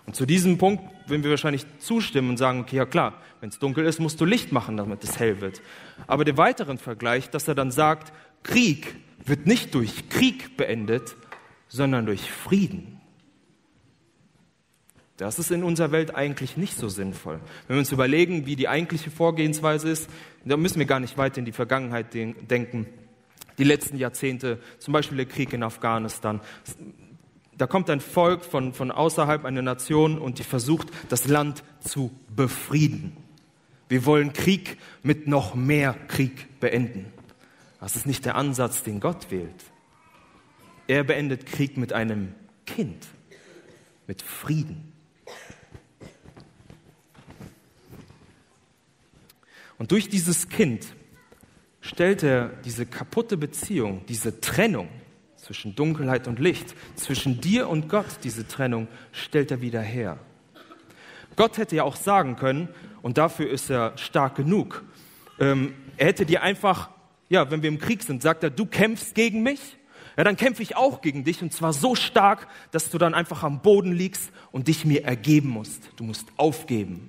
Und 0.09 0.17
zu 0.17 0.25
diesem 0.25 0.57
Punkt 0.57 0.83
würden 1.07 1.23
wir 1.23 1.29
wahrscheinlich 1.29 1.67
zustimmen 1.81 2.31
und 2.31 2.39
sagen, 2.39 2.61
okay, 2.61 2.77
ja 2.77 2.87
klar, 2.87 3.21
wenn 3.41 3.51
es 3.51 3.59
dunkel 3.59 3.85
ist, 3.85 4.01
musst 4.01 4.19
du 4.19 4.25
Licht 4.25 4.53
machen, 4.53 4.79
damit 4.79 5.05
es 5.05 5.21
hell 5.21 5.43
wird. 5.43 5.61
Aber 6.07 6.25
der 6.25 6.39
weiteren 6.39 6.79
Vergleich, 6.79 7.29
dass 7.29 7.47
er 7.47 7.55
dann 7.55 7.71
sagt, 7.71 8.15
Krieg 8.43 8.97
wird 9.27 9.47
nicht 9.47 9.75
durch 9.75 10.09
Krieg 10.09 10.57
beendet, 10.57 11.15
sondern 11.69 12.07
durch 12.07 12.23
Frieden. 12.23 13.03
Das 15.19 15.39
ist 15.39 15.51
in 15.51 15.63
unserer 15.63 15.93
Welt 15.93 16.15
eigentlich 16.15 16.57
nicht 16.57 16.79
so 16.79 16.89
sinnvoll. 16.89 17.39
Wenn 17.67 17.77
wir 17.77 17.81
uns 17.81 17.93
überlegen, 17.93 18.47
wie 18.47 18.57
die 18.57 18.67
eigentliche 18.67 19.11
Vorgehensweise 19.11 19.91
ist, 19.91 20.09
da 20.43 20.57
müssen 20.57 20.79
wir 20.79 20.87
gar 20.87 21.01
nicht 21.01 21.19
weit 21.19 21.37
in 21.37 21.45
die 21.45 21.53
Vergangenheit 21.53 22.15
denken. 22.15 22.87
Die 23.59 23.65
letzten 23.65 23.99
Jahrzehnte, 23.99 24.59
zum 24.79 24.93
Beispiel 24.93 25.19
der 25.19 25.27
Krieg 25.27 25.53
in 25.53 25.63
Afghanistan, 25.63 26.41
da 27.59 27.67
kommt 27.67 27.91
ein 27.91 28.01
Volk 28.01 28.45
von, 28.45 28.73
von 28.73 28.91
außerhalb, 28.91 29.45
eine 29.45 29.63
Nation, 29.63 30.19
und 30.19 30.39
die 30.39 30.45
versucht, 30.45 30.89
das 31.09 31.27
Land 31.27 31.65
zu 31.81 32.13
befrieden. 32.35 33.17
Wir 33.89 34.07
wollen 34.07 34.33
Krieg 34.33 34.79
mit 35.03 35.27
noch 35.27 35.55
mehr 35.55 35.95
Krieg 36.07 36.61
beenden. 36.61 37.07
Das 37.81 37.97
ist 37.97 38.07
nicht 38.07 38.25
der 38.25 38.37
Ansatz, 38.37 38.83
den 38.83 39.01
Gott 39.01 39.31
wählt. 39.31 39.65
Er 40.87 41.05
beendet 41.05 41.47
Krieg 41.47 41.77
mit 41.77 41.93
einem 41.93 42.35
Kind, 42.65 43.07
mit 44.07 44.23
Frieden. 44.23 44.93
Und 49.79 49.93
durch 49.93 50.09
dieses 50.09 50.49
Kind 50.49 50.87
stellt 51.81 52.23
er 52.23 52.49
diese 52.65 52.87
kaputte 52.87 53.37
Beziehung, 53.37 54.05
diese 54.07 54.41
Trennung 54.41 54.89
zwischen 55.49 55.75
Dunkelheit 55.75 56.29
und 56.29 56.39
Licht, 56.39 56.75
zwischen 56.95 57.41
dir 57.41 57.71
und 57.71 57.89
Gott, 57.89 58.05
diese 58.23 58.47
Trennung, 58.47 58.87
stellt 59.13 59.51
er 59.51 59.63
wieder 59.63 59.81
her. 59.81 60.19
Gott 61.37 61.57
hätte 61.57 61.75
ja 61.75 61.85
auch 61.85 61.97
sagen 61.97 62.37
können, 62.37 62.69
und 63.01 63.17
dafür 63.17 63.49
ist 63.49 63.71
er 63.71 63.97
stark 63.97 64.35
genug, 64.35 64.85
ähm, 65.41 65.73
er 65.97 66.09
hätte 66.09 66.27
dir 66.27 66.43
einfach, 66.43 66.91
ja, 67.31 67.51
wenn 67.51 67.63
wir 67.63 67.71
im 67.71 67.79
Krieg 67.79 68.03
sind, 68.03 68.21
sagt 68.21 68.43
er, 68.43 68.51
du 68.51 68.67
kämpfst 68.67 69.15
gegen 69.15 69.43
mich, 69.43 69.79
ja, 70.19 70.25
dann 70.25 70.37
kämpfe 70.37 70.63
ich 70.63 70.77
auch 70.77 71.01
gegen 71.01 71.25
dich 71.25 71.41
und 71.41 71.55
zwar 71.55 71.73
so 71.73 71.95
stark, 71.95 72.47
dass 72.71 72.91
du 72.91 72.99
dann 72.99 73.15
einfach 73.15 73.43
am 73.43 73.63
Boden 73.63 73.93
liegst 73.93 74.31
und 74.53 74.69
dich 74.69 74.85
mir 74.85 75.05
ergeben 75.05 75.49
musst. 75.49 75.89
Du 75.97 76.05
musst 76.05 76.29
aufgeben. 76.37 77.09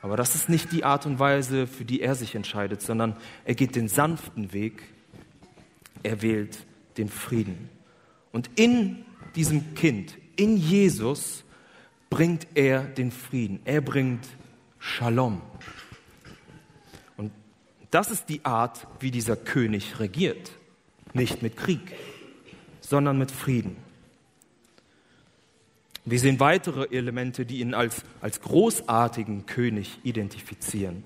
Aber 0.00 0.16
das 0.16 0.34
ist 0.34 0.48
nicht 0.48 0.72
die 0.72 0.84
Art 0.84 1.04
und 1.04 1.18
Weise, 1.18 1.66
für 1.66 1.84
die 1.84 2.00
er 2.00 2.14
sich 2.14 2.34
entscheidet, 2.34 2.80
sondern 2.80 3.16
er 3.44 3.54
geht 3.54 3.76
den 3.76 3.88
sanften 3.88 4.54
Weg. 4.54 4.82
Er 6.02 6.22
wählt 6.22 6.67
den 6.98 7.08
Frieden. 7.08 7.70
Und 8.32 8.50
in 8.56 9.04
diesem 9.34 9.74
Kind, 9.74 10.16
in 10.36 10.56
Jesus, 10.56 11.44
bringt 12.10 12.46
er 12.54 12.82
den 12.82 13.10
Frieden. 13.10 13.60
Er 13.64 13.80
bringt 13.80 14.26
Shalom. 14.78 15.40
Und 17.16 17.32
das 17.90 18.10
ist 18.10 18.28
die 18.28 18.44
Art, 18.44 18.86
wie 19.00 19.10
dieser 19.10 19.36
König 19.36 19.98
regiert. 19.98 20.52
Nicht 21.14 21.42
mit 21.42 21.56
Krieg, 21.56 21.94
sondern 22.80 23.18
mit 23.18 23.30
Frieden. 23.30 23.76
Wir 26.04 26.18
sehen 26.18 26.40
weitere 26.40 26.86
Elemente, 26.94 27.44
die 27.44 27.60
ihn 27.60 27.74
als, 27.74 28.02
als 28.20 28.40
großartigen 28.40 29.44
König 29.44 29.98
identifizieren. 30.04 31.04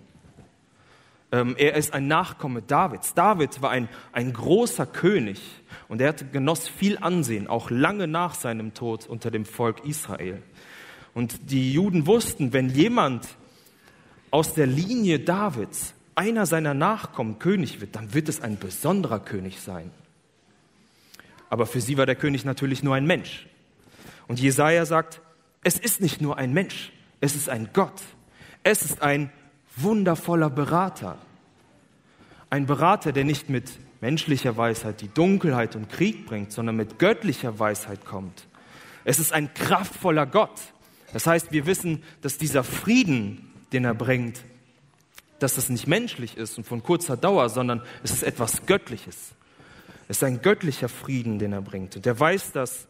Ähm, 1.32 1.56
er 1.56 1.74
ist 1.74 1.94
ein 1.94 2.06
Nachkomme 2.06 2.60
Davids. 2.60 3.14
David 3.14 3.62
war 3.62 3.70
ein, 3.70 3.88
ein 4.12 4.34
großer 4.34 4.84
König 4.84 5.40
und 5.88 6.00
er 6.02 6.12
genoss 6.12 6.68
viel 6.68 6.98
Ansehen, 6.98 7.46
auch 7.48 7.70
lange 7.70 8.06
nach 8.06 8.34
seinem 8.34 8.74
Tod 8.74 9.06
unter 9.06 9.30
dem 9.30 9.46
Volk 9.46 9.84
Israel. 9.86 10.42
Und 11.14 11.50
die 11.50 11.72
Juden 11.72 12.06
wussten, 12.06 12.52
wenn 12.52 12.68
jemand 12.68 13.26
aus 14.30 14.54
der 14.54 14.66
Linie 14.66 15.20
Davids, 15.20 15.94
einer 16.14 16.44
seiner 16.44 16.74
Nachkommen, 16.74 17.38
König 17.38 17.80
wird, 17.80 17.96
dann 17.96 18.12
wird 18.12 18.28
es 18.28 18.42
ein 18.42 18.58
besonderer 18.58 19.20
König 19.20 19.60
sein. 19.60 19.90
Aber 21.48 21.66
für 21.66 21.80
sie 21.80 21.96
war 21.96 22.06
der 22.06 22.16
König 22.16 22.44
natürlich 22.44 22.82
nur 22.82 22.94
ein 22.94 23.06
Mensch. 23.06 23.46
Und 24.28 24.40
Jesaja 24.40 24.84
sagt, 24.84 25.20
es 25.64 25.78
ist 25.78 26.00
nicht 26.00 26.20
nur 26.20 26.36
ein 26.36 26.52
Mensch, 26.52 26.92
es 27.20 27.36
ist 27.36 27.48
ein 27.48 27.70
Gott. 27.72 28.02
Es 28.62 28.82
ist 28.82 29.02
ein 29.02 29.30
wundervoller 29.76 30.50
Berater. 30.50 31.18
Ein 32.50 32.66
Berater, 32.66 33.12
der 33.12 33.24
nicht 33.24 33.48
mit 33.48 33.70
menschlicher 34.00 34.56
Weisheit 34.56 35.00
die 35.00 35.08
Dunkelheit 35.08 35.76
und 35.76 35.88
Krieg 35.88 36.26
bringt, 36.26 36.52
sondern 36.52 36.76
mit 36.76 36.98
göttlicher 36.98 37.58
Weisheit 37.58 38.04
kommt. 38.04 38.46
Es 39.04 39.18
ist 39.18 39.32
ein 39.32 39.54
kraftvoller 39.54 40.26
Gott. 40.26 40.60
Das 41.12 41.26
heißt, 41.26 41.52
wir 41.52 41.66
wissen, 41.66 42.02
dass 42.20 42.38
dieser 42.38 42.64
Frieden, 42.64 43.52
den 43.72 43.84
er 43.84 43.94
bringt, 43.94 44.42
dass 45.38 45.54
das 45.54 45.68
nicht 45.68 45.86
menschlich 45.86 46.36
ist 46.36 46.58
und 46.58 46.64
von 46.64 46.82
kurzer 46.82 47.16
Dauer, 47.16 47.48
sondern 47.48 47.82
es 48.02 48.12
ist 48.12 48.22
etwas 48.22 48.66
Göttliches. 48.66 49.32
Es 50.08 50.18
ist 50.18 50.24
ein 50.24 50.42
göttlicher 50.42 50.88
Frieden, 50.88 51.38
den 51.38 51.52
er 51.52 51.62
bringt. 51.62 51.96
Und 51.96 52.06
er 52.06 52.18
weiß, 52.18 52.52
dass 52.52 52.86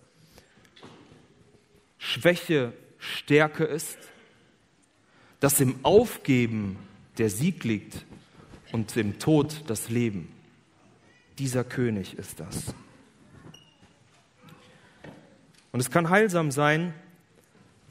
Schwäche 1.98 2.72
Stärke 2.98 3.64
ist, 3.64 3.98
dass 5.42 5.60
im 5.60 5.74
Aufgeben 5.82 6.76
der 7.18 7.28
Sieg 7.28 7.64
liegt 7.64 8.06
und 8.70 8.96
im 8.96 9.18
Tod 9.18 9.64
das 9.66 9.88
Leben. 9.88 10.28
Dieser 11.36 11.64
König 11.64 12.16
ist 12.16 12.38
das. 12.38 12.72
Und 15.72 15.80
es 15.80 15.90
kann 15.90 16.10
heilsam 16.10 16.52
sein, 16.52 16.94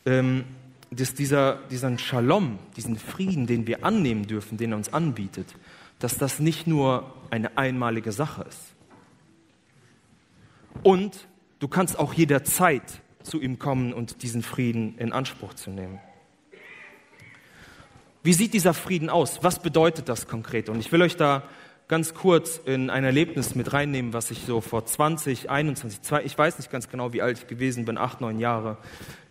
ähm, 0.06 0.46
dass 0.92 1.14
dieser, 1.14 1.56
diesen 1.70 2.00
Shalom, 2.00 2.58
diesen 2.78 2.98
Frieden, 2.98 3.48
den 3.48 3.68
wir 3.68 3.84
annehmen 3.84 4.28
dürfen, 4.28 4.58
den 4.58 4.72
er 4.72 4.78
uns 4.78 4.94
anbietet, 4.94 5.54
dass 6.00 6.18
das 6.18 6.40
nicht 6.40 6.68
nur 6.68 7.14
eine 7.32 7.58
einmalige 7.58 8.14
Sache 8.14 8.44
ist. 8.44 8.62
Und 10.84 11.28
du 11.60 11.68
kannst 11.68 12.00
auch 12.00 12.14
jederzeit 12.14 13.02
zu 13.24 13.42
ihm 13.42 13.60
kommen 13.60 13.92
und 13.92 14.24
diesen 14.24 14.42
Frieden 14.42 14.98
in 14.98 15.12
Anspruch 15.12 15.54
zu 15.56 15.70
nehmen. 15.70 16.00
Wie 18.24 18.34
sieht 18.34 18.54
dieser 18.54 18.76
Frieden 18.76 19.10
aus? 19.10 19.40
Was 19.42 19.60
bedeutet 19.60 20.08
das 20.08 20.28
konkret? 20.28 20.70
Und 20.70 20.80
ich 20.80 20.92
will 20.92 21.02
euch 21.02 21.16
da 21.16 21.44
ganz 21.88 22.14
kurz 22.14 22.62
in 22.64 22.92
ein 22.92 23.04
Erlebnis 23.04 23.56
mit 23.56 23.74
reinnehmen, 23.74 24.14
was 24.14 24.30
ich 24.30 24.44
so 24.46 24.62
vor 24.62 24.86
20, 24.86 25.50
21, 25.50 26.02
2, 26.04 26.24
ich 26.24 26.38
weiß 26.38 26.60
nicht 26.60 26.72
ganz 26.72 26.88
genau, 26.88 27.14
wie 27.14 27.24
alt 27.24 27.40
ich 27.40 27.48
gewesen 27.48 27.84
bin, 27.86 27.98
acht, 27.98 28.22
neun 28.22 28.40
Jahre, 28.40 28.78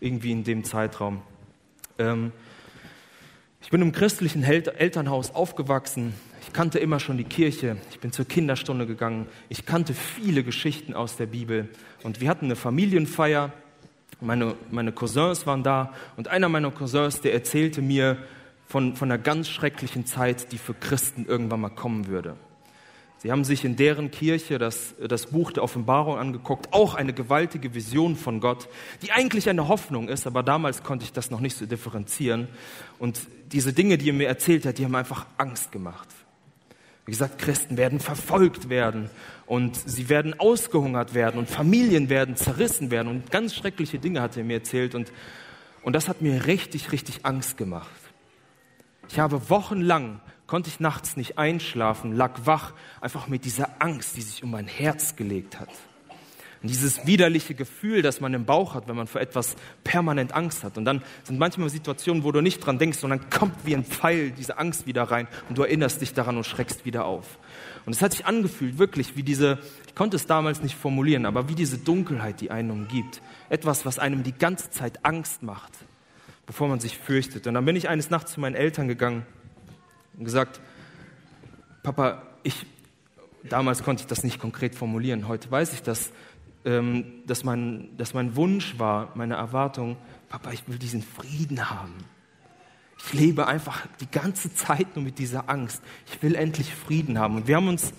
irgendwie 0.01 0.33
in 0.33 0.43
dem 0.43 0.65
Zeitraum. 0.65 1.23
Ähm, 1.99 2.33
ich 3.63 3.71
bin 3.71 3.81
im 3.81 3.93
christlichen 3.93 4.43
Elternhaus 4.43 5.35
aufgewachsen. 5.35 6.13
Ich 6.43 6.53
kannte 6.53 6.81
immer 6.81 6.99
schon 6.99 7.17
die 7.17 7.25
Kirche. 7.25 7.77
Ich 7.91 8.01
bin 8.01 8.11
zur 8.11 8.27
Kinderstunde 8.27 8.87
gegangen. 8.87 9.27
Ich 9.49 9.67
kannte 9.67 9.95
viele 9.95 10.43
Geschichten 10.43 10.95
aus 10.95 11.17
der 11.17 11.27
Bibel. 11.27 11.69
Und 12.03 12.21
wir 12.21 12.29
hatten 12.29 12.47
eine 12.47 12.57
Familienfeier. 12.57 13.53
Meine, 14.21 14.57
meine 14.71 14.91
Cousins 14.91 15.47
waren 15.47 15.63
da. 15.63 15.95
Und 16.17 16.29
einer 16.29 16.49
meiner 16.49 16.73
Cousins, 16.73 17.21
der 17.21 17.33
erzählte 17.35 17.83
mir, 17.83 18.19
von, 18.71 18.95
von 18.95 19.11
einer 19.11 19.21
ganz 19.21 19.49
schrecklichen 19.49 20.07
Zeit, 20.07 20.53
die 20.53 20.59
für 20.59 20.75
Christen 20.75 21.27
irgendwann 21.27 21.61
mal 21.61 21.71
kommen 21.71 22.07
würde. 22.07 22.37
Sie 23.19 23.33
haben 23.33 23.43
sich 23.43 23.65
in 23.65 23.75
deren 23.75 24.13
Kirche 24.13 24.59
das, 24.59 24.95
das 25.07 25.27
Buch 25.27 25.51
der 25.51 25.65
Offenbarung 25.65 26.17
angeguckt, 26.17 26.73
auch 26.73 26.95
eine 26.95 27.13
gewaltige 27.13 27.75
Vision 27.75 28.15
von 28.15 28.39
Gott, 28.39 28.69
die 29.03 29.11
eigentlich 29.11 29.49
eine 29.49 29.67
Hoffnung 29.67 30.09
ist, 30.09 30.25
aber 30.25 30.45
damals 30.45 30.85
konnte 30.85 31.05
ich 31.05 31.13
das 31.13 31.33
noch 31.33 31.41
nicht 31.41 31.57
so 31.57 31.67
differenzieren. 31.67 32.47
Und 33.01 33.19
diese 33.51 33.73
Dinge, 33.73 33.99
die 33.99 34.11
er 34.11 34.15
mir 34.15 34.29
erzählt 34.29 34.65
hat, 34.65 34.79
die 34.79 34.85
haben 34.85 34.95
einfach 34.95 35.27
Angst 35.37 35.73
gemacht. 35.73 36.09
Wie 37.07 37.11
gesagt, 37.11 37.41
Christen 37.41 37.77
werden 37.77 37.99
verfolgt 37.99 38.69
werden 38.69 39.11
und 39.47 39.75
sie 39.75 40.09
werden 40.09 40.39
ausgehungert 40.39 41.13
werden 41.13 41.41
und 41.41 41.51
Familien 41.51 42.09
werden 42.09 42.37
zerrissen 42.37 42.93
werden 42.93 43.09
und 43.09 43.33
ganz 43.33 43.57
schreckliche 43.57 43.99
Dinge 43.99 44.23
hat 44.23 44.37
er 44.37 44.45
mir 44.45 44.59
erzählt 44.59 44.95
und, 44.95 45.11
und 45.83 45.93
das 45.95 46.09
hat 46.09 46.23
mir 46.23 46.47
richtig, 46.47 46.93
richtig 46.93 47.27
Angst 47.27 47.57
gemacht. 47.57 48.00
Ich 49.13 49.19
habe 49.19 49.51
wochenlang, 49.51 50.21
konnte 50.47 50.69
ich 50.69 50.79
nachts 50.79 51.17
nicht 51.17 51.37
einschlafen, 51.37 52.15
lag 52.15 52.43
wach, 52.45 52.75
einfach 53.01 53.27
mit 53.27 53.45
dieser 53.45 53.69
Angst, 53.81 54.17
die 54.17 54.23
sich 54.23 54.45
um 54.45 54.53
mein 54.53 54.69
Herz 54.69 55.17
gelegt 55.17 55.59
hat. 55.59 55.69
Und 56.63 56.69
dieses 56.69 57.07
widerliche 57.07 57.57
Gefühl, 57.57 58.03
das 58.03 58.21
man 58.21 58.35
im 58.35 58.45
Bauch 58.45 58.75
hat, 58.75 58.87
wenn 58.87 58.95
man 58.95 59.09
vor 59.09 59.21
etwas 59.21 59.57
permanent 59.83 60.33
Angst 60.33 60.63
hat. 60.63 60.79
Und 60.79 60.85
dann 60.85 61.03
sind 61.25 61.41
manchmal 61.41 61.71
Situationen, 61.71 62.23
wo 62.23 62.31
du 62.31 62.41
nicht 62.41 62.65
dran 62.65 62.79
denkst, 62.79 62.99
sondern 62.99 63.29
kommt 63.31 63.57
wie 63.65 63.75
ein 63.75 63.85
Pfeil 63.85 64.31
diese 64.31 64.59
Angst 64.59 64.87
wieder 64.87 65.03
rein 65.03 65.27
und 65.49 65.59
du 65.59 65.63
erinnerst 65.63 66.01
dich 66.03 66.15
daran 66.15 66.37
und 66.37 66.45
schreckst 66.45 66.85
wieder 66.85 67.05
auf. 67.05 67.39
Und 67.87 67.97
es 67.97 68.03
hat 68.03 68.13
sich 68.13 68.27
angefühlt, 68.27 68.79
wirklich 68.79 69.17
wie 69.17 69.25
diese, 69.25 69.59
ich 69.89 69.97
konnte 69.97 70.15
es 70.15 70.27
damals 70.27 70.63
nicht 70.63 70.77
formulieren, 70.77 71.27
aber 71.27 71.49
wie 71.49 71.57
diese 71.57 71.79
Dunkelheit, 71.79 72.41
die 72.41 72.53
einen 72.53 72.71
umgibt. 72.71 73.23
Etwas, 73.49 73.85
was 73.85 73.99
einem 73.99 74.23
die 74.23 74.35
ganze 74.35 74.71
Zeit 74.71 75.05
Angst 75.05 75.43
macht 75.43 75.73
bevor 76.51 76.67
man 76.67 76.81
sich 76.81 76.99
fürchtet. 76.99 77.47
Und 77.47 77.55
dann 77.55 77.65
bin 77.65 77.77
ich 77.77 77.89
eines 77.89 78.11
Nachts 78.11 78.33
zu 78.33 78.41
meinen 78.41 78.57
Eltern 78.57 78.89
gegangen 78.89 79.25
und 80.19 80.25
gesagt, 80.25 80.61
Papa, 81.85 82.23
ich, 82.43 82.67
damals 83.45 83.85
konnte 83.85 84.01
ich 84.01 84.09
das 84.09 84.25
nicht 84.25 84.41
konkret 84.41 84.75
formulieren, 84.75 85.29
heute 85.29 85.49
weiß 85.49 85.73
ich 85.75 85.85
das, 85.85 86.11
ähm, 86.65 87.05
dass, 87.25 87.45
mein, 87.45 87.97
dass 87.97 88.15
mein 88.15 88.35
Wunsch 88.35 88.81
war, 88.81 89.13
meine 89.15 89.35
Erwartung, 89.35 89.97
Papa, 90.29 90.51
ich 90.51 90.67
will 90.67 90.77
diesen 90.77 91.05
Frieden 91.05 91.71
haben. 91.71 91.95
Ich 92.99 93.13
lebe 93.13 93.47
einfach 93.47 93.87
die 94.01 94.11
ganze 94.11 94.53
Zeit 94.53 94.97
nur 94.97 95.05
mit 95.05 95.21
dieser 95.21 95.49
Angst. 95.49 95.81
Ich 96.13 96.21
will 96.21 96.35
endlich 96.35 96.75
Frieden 96.75 97.17
haben. 97.21 97.37
Und 97.37 97.47
wir 97.47 97.55
haben 97.55 97.69
uns, 97.69 97.93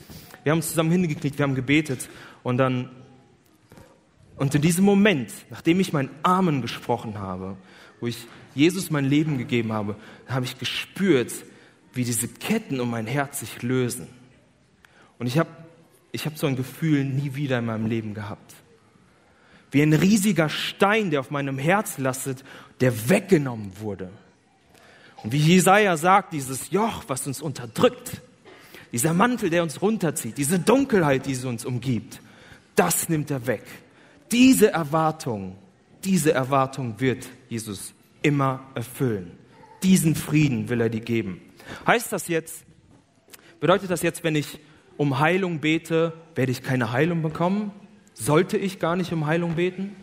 wir 0.43 0.51
haben 0.51 0.59
uns 0.59 0.67
zusammen 0.67 0.91
hingekriegt, 0.91 1.37
wir 1.37 1.43
haben 1.43 1.55
gebetet 1.55 2.09
und 2.43 2.57
dann 2.57 2.89
und 4.35 4.55
in 4.55 4.61
diesem 4.61 4.83
Moment, 4.83 5.31
nachdem 5.49 5.79
ich 5.79 5.93
meinen 5.93 6.09
Armen 6.23 6.61
gesprochen 6.61 7.17
habe, 7.17 7.55
wo 8.01 8.07
ich 8.07 8.27
Jesus 8.55 8.91
mein 8.91 9.05
Leben 9.05 9.37
gegeben 9.37 9.71
habe, 9.73 9.95
habe 10.27 10.45
ich 10.45 10.57
gespürt, 10.57 11.31
wie 11.93 12.03
diese 12.03 12.27
Ketten 12.27 12.79
um 12.79 12.89
mein 12.89 13.07
Herz 13.07 13.39
sich 13.41 13.61
lösen. 13.61 14.07
Und 15.19 15.27
ich 15.27 15.37
habe 15.37 15.49
ich 16.11 16.25
hab 16.25 16.37
so 16.37 16.47
ein 16.47 16.55
Gefühl 16.55 17.05
nie 17.05 17.35
wieder 17.35 17.59
in 17.59 17.65
meinem 17.65 17.85
Leben 17.85 18.13
gehabt. 18.13 18.53
Wie 19.71 19.81
ein 19.81 19.93
riesiger 19.93 20.49
Stein, 20.49 21.11
der 21.11 21.21
auf 21.21 21.31
meinem 21.31 21.57
Herz 21.57 21.97
lastet, 21.97 22.43
der 22.81 23.09
weggenommen 23.09 23.71
wurde. 23.79 24.09
Und 25.23 25.31
wie 25.31 25.37
Jesaja 25.37 25.95
sagt, 25.95 26.33
dieses 26.33 26.71
Joch, 26.71 27.03
was 27.07 27.27
uns 27.27 27.41
unterdrückt, 27.41 28.21
dieser 28.91 29.13
Mantel, 29.13 29.49
der 29.49 29.63
uns 29.63 29.81
runterzieht, 29.81 30.37
diese 30.37 30.59
Dunkelheit, 30.59 31.25
die 31.25 31.35
uns 31.45 31.63
umgibt, 31.63 32.19
das 32.75 33.07
nimmt 33.07 33.31
er 33.31 33.47
weg. 33.47 33.63
Diese 34.31 34.71
Erwartung, 34.71 35.55
diese 36.03 36.33
Erwartung 36.33 36.99
wird 36.99 37.29
Jesus 37.47 37.93
immer 38.21 38.61
erfüllen. 38.75 39.31
Diesen 39.83 40.15
Frieden 40.15 40.69
will 40.69 40.81
er 40.81 40.89
dir 40.89 41.01
geben. 41.01 41.41
Heißt 41.87 42.11
das 42.11 42.27
jetzt, 42.27 42.63
bedeutet 43.59 43.89
das 43.89 44.01
jetzt, 44.01 44.23
wenn 44.23 44.35
ich 44.35 44.59
um 44.97 45.19
Heilung 45.19 45.59
bete, 45.59 46.13
werde 46.35 46.51
ich 46.51 46.61
keine 46.61 46.91
Heilung 46.91 47.21
bekommen? 47.21 47.71
Sollte 48.13 48.57
ich 48.57 48.79
gar 48.79 48.95
nicht 48.95 49.11
um 49.13 49.25
Heilung 49.25 49.55
beten? 49.55 49.95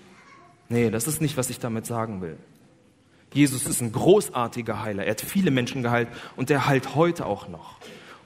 Nee, 0.69 0.91
das 0.91 1.07
ist 1.07 1.21
nicht, 1.21 1.37
was 1.37 1.51
ich 1.51 1.61
damit 1.61 1.87
sagen 1.87 2.21
will. 2.21 2.37
Jesus 3.33 3.67
ist 3.67 3.81
ein 3.81 3.93
großartiger 3.93 4.83
Heiler. 4.83 5.05
Er 5.05 5.11
hat 5.11 5.21
viele 5.21 5.51
Menschen 5.51 5.83
geheilt 5.83 6.09
und 6.37 6.51
er 6.51 6.67
heilt 6.67 6.95
heute 6.95 7.27
auch 7.27 7.49
noch. 7.49 7.77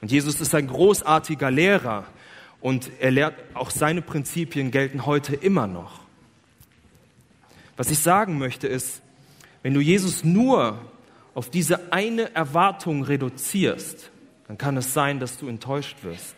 Und 0.00 0.10
Jesus 0.10 0.40
ist 0.40 0.54
ein 0.54 0.68
großartiger 0.68 1.50
Lehrer 1.50 2.04
und 2.60 2.90
er 3.00 3.10
lehrt, 3.10 3.34
auch 3.54 3.70
seine 3.70 4.02
Prinzipien 4.02 4.70
gelten 4.70 5.06
heute 5.06 5.34
immer 5.34 5.66
noch. 5.66 6.00
Was 7.76 7.90
ich 7.90 7.98
sagen 7.98 8.38
möchte 8.38 8.66
ist, 8.66 9.02
wenn 9.62 9.74
du 9.74 9.80
Jesus 9.80 10.24
nur 10.24 10.80
auf 11.34 11.50
diese 11.50 11.92
eine 11.92 12.34
Erwartung 12.34 13.04
reduzierst, 13.04 14.10
dann 14.48 14.58
kann 14.58 14.76
es 14.76 14.92
sein, 14.92 15.20
dass 15.20 15.38
du 15.38 15.48
enttäuscht 15.48 16.02
wirst. 16.02 16.36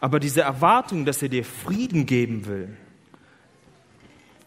Aber 0.00 0.20
diese 0.20 0.42
Erwartung, 0.42 1.04
dass 1.04 1.22
er 1.22 1.28
dir 1.28 1.44
Frieden 1.44 2.06
geben 2.06 2.46
will, 2.46 2.76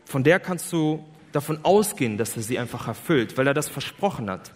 von 0.06 0.24
der 0.24 0.40
kannst 0.40 0.72
du 0.74 1.06
davon 1.32 1.60
ausgehen, 1.64 2.18
dass 2.18 2.36
er 2.36 2.44
sie 2.44 2.58
einfach 2.58 2.88
erfüllt, 2.88 3.38
weil 3.38 3.48
er 3.48 3.54
das 3.54 3.70
versprochen 3.70 4.30
hat. 4.30 4.52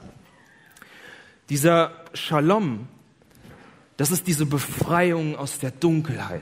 Dieser 1.50 1.92
Shalom, 2.14 2.88
das 3.98 4.12
ist 4.12 4.28
diese 4.28 4.46
Befreiung 4.46 5.36
aus 5.36 5.60
der 5.60 5.72
Dunkelheit. 5.72 6.42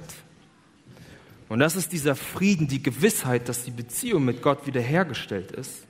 Und 1.50 1.60
das 1.60 1.76
ist 1.76 1.92
dieser 1.92 2.16
Frieden, 2.16 2.70
die 2.70 2.82
Gewissheit, 2.82 3.50
dass 3.50 3.66
die 3.66 3.72
Beziehung 3.72 4.24
mit 4.24 4.42
Gott 4.42 4.66
wiederhergestellt 4.66 5.52
ist. 5.52 5.86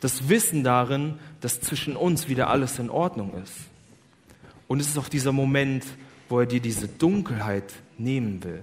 Das 0.00 0.28
Wissen 0.28 0.62
darin, 0.62 1.18
dass 1.40 1.60
zwischen 1.60 1.96
uns 1.96 2.28
wieder 2.28 2.50
alles 2.50 2.78
in 2.78 2.90
Ordnung 2.90 3.34
ist. 3.42 3.54
Und 4.68 4.80
es 4.80 4.88
ist 4.88 4.98
auch 4.98 5.08
dieser 5.08 5.32
Moment, 5.32 5.84
wo 6.28 6.40
er 6.40 6.46
dir 6.46 6.60
diese 6.60 6.88
Dunkelheit 6.88 7.72
nehmen 7.96 8.44
will. 8.44 8.62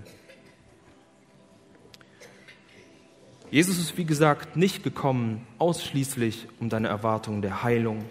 Jesus 3.51 3.77
ist, 3.79 3.97
wie 3.97 4.05
gesagt, 4.05 4.55
nicht 4.55 4.83
gekommen 4.83 5.45
ausschließlich 5.59 6.47
um 6.59 6.69
deine 6.69 6.87
Erwartungen 6.87 7.41
der 7.41 7.63
Heilung, 7.63 8.05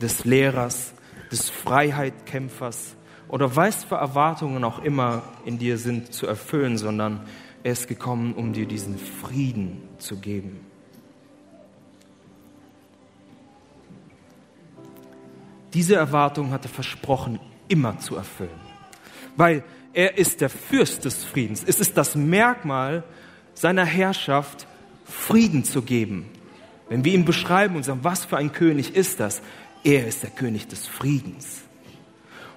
des 0.00 0.24
Lehrers, 0.24 0.92
des 1.30 1.48
Freiheitkämpfers 1.48 2.96
oder 3.28 3.56
was 3.56 3.84
für 3.84 3.94
Erwartungen 3.94 4.64
auch 4.64 4.82
immer 4.82 5.22
in 5.44 5.58
dir 5.58 5.78
sind, 5.78 6.12
zu 6.12 6.26
erfüllen, 6.26 6.76
sondern 6.76 7.20
er 7.62 7.72
ist 7.72 7.88
gekommen, 7.88 8.34
um 8.34 8.52
dir 8.52 8.66
diesen 8.66 8.98
Frieden 8.98 9.82
zu 9.98 10.18
geben. 10.18 10.71
Diese 15.74 15.94
Erwartung 15.94 16.50
hat 16.50 16.64
er 16.64 16.70
versprochen, 16.70 17.38
immer 17.68 17.98
zu 17.98 18.16
erfüllen, 18.16 18.50
weil 19.36 19.64
er 19.94 20.18
ist 20.18 20.40
der 20.40 20.50
Fürst 20.50 21.04
des 21.04 21.24
Friedens. 21.24 21.62
Es 21.66 21.80
ist 21.80 21.96
das 21.96 22.14
Merkmal 22.14 23.04
seiner 23.54 23.84
Herrschaft, 23.84 24.66
Frieden 25.04 25.64
zu 25.64 25.82
geben. 25.82 26.30
Wenn 26.88 27.04
wir 27.04 27.12
ihn 27.12 27.24
beschreiben 27.24 27.76
und 27.76 27.84
sagen, 27.84 28.00
was 28.02 28.24
für 28.24 28.36
ein 28.36 28.52
König 28.52 28.94
ist 28.94 29.20
das? 29.20 29.42
Er 29.84 30.06
ist 30.06 30.22
der 30.22 30.30
König 30.30 30.68
des 30.68 30.86
Friedens. 30.86 31.62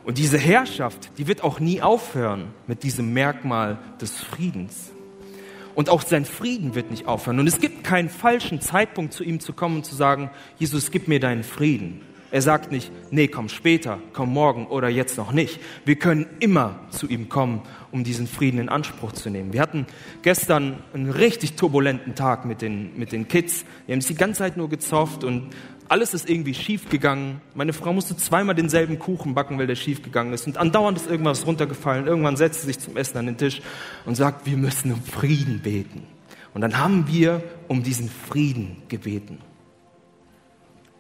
Und 0.04 0.18
diese 0.18 0.38
Herrschaft, 0.38 1.12
die 1.18 1.28
wird 1.28 1.44
auch 1.44 1.60
nie 1.60 1.82
aufhören 1.82 2.54
mit 2.68 2.84
diesem 2.84 3.14
Merkmal 3.14 3.80
des 4.00 4.18
Friedens. 4.18 4.92
Und 5.74 5.90
auch 5.90 6.04
sein 6.04 6.26
Frieden 6.26 6.76
wird 6.76 6.92
nicht 6.92 7.08
aufhören. 7.08 7.40
Und 7.40 7.48
es 7.48 7.60
gibt 7.60 7.84
keinen 7.84 8.10
falschen 8.10 8.62
Zeitpunkt, 8.62 9.14
zu 9.14 9.24
ihm 9.24 9.40
zu 9.40 9.52
kommen 9.52 9.78
und 9.78 9.86
zu 9.86 9.96
sagen, 9.96 10.30
Jesus, 10.58 10.92
gib 10.92 11.08
mir 11.08 11.20
deinen 11.20 11.44
Frieden. 11.44 12.02
Er 12.32 12.42
sagt 12.42 12.72
nicht, 12.72 12.92
nee, 13.12 13.28
komm 13.28 13.50
später, 13.50 14.00
komm 14.14 14.34
morgen 14.34 14.68
oder 14.68 14.90
jetzt 14.90 15.18
noch 15.18 15.32
nicht. 15.32 15.60
Wir 15.86 15.96
können 15.96 16.26
immer 16.40 16.80
zu 16.90 17.08
ihm 17.08 17.30
kommen, 17.30 17.62
um 17.92 18.04
diesen 18.04 18.28
Frieden 18.28 18.60
in 18.60 18.70
Anspruch 18.70 19.12
zu 19.14 19.30
nehmen. 19.30 19.54
Wir 19.54 19.62
hatten 19.62 19.86
gestern 20.22 20.84
einen 20.94 21.10
richtig 21.10 21.54
turbulenten 21.54 22.16
Tag 22.16 22.46
mit 22.46 22.62
den, 22.62 22.98
mit 22.98 23.12
den 23.12 23.28
Kids. 23.28 23.64
Wir 23.86 23.94
haben 23.94 24.02
sich 24.02 24.16
die 24.16 24.20
ganze 24.20 24.40
Zeit 24.40 24.58
nur 24.58 24.70
gezofft 24.70 25.24
und 25.24 25.54
alles 25.88 26.14
ist 26.14 26.30
irgendwie 26.30 26.54
schief 26.54 26.90
gegangen. 26.90 27.42
Meine 27.54 27.74
Frau 27.74 27.94
musste 27.94 28.18
zweimal 28.18 28.56
denselben 28.56 28.98
Kuchen 28.98 29.36
backen, 29.36 29.60
weil 29.60 29.68
der 29.68 29.76
schief 29.76 30.02
gegangen 30.02 30.34
ist. 30.34 30.48
Und 30.48 30.58
andauernd 30.58 30.98
ist 30.98 31.10
irgendwas 31.10 31.46
runtergefallen. 31.46 32.08
Irgendwann 32.08 32.38
setzt 32.38 32.62
sie 32.62 32.68
sich 32.68 32.80
zum 32.80 32.98
Essen 32.98 33.18
an 33.18 33.28
den 33.28 33.38
Tisch 33.38 33.62
und 34.06 34.16
sagt, 34.16 34.48
wir 34.48 34.58
müssen 34.58 34.92
um 34.92 35.02
Frieden 35.04 35.60
beten. 35.62 36.04
Und 36.56 36.62
dann 36.62 36.80
haben 36.80 37.06
wir 37.08 37.44
um 37.68 37.84
diesen 37.84 38.10
Frieden 38.10 38.78
gebeten. 38.88 39.40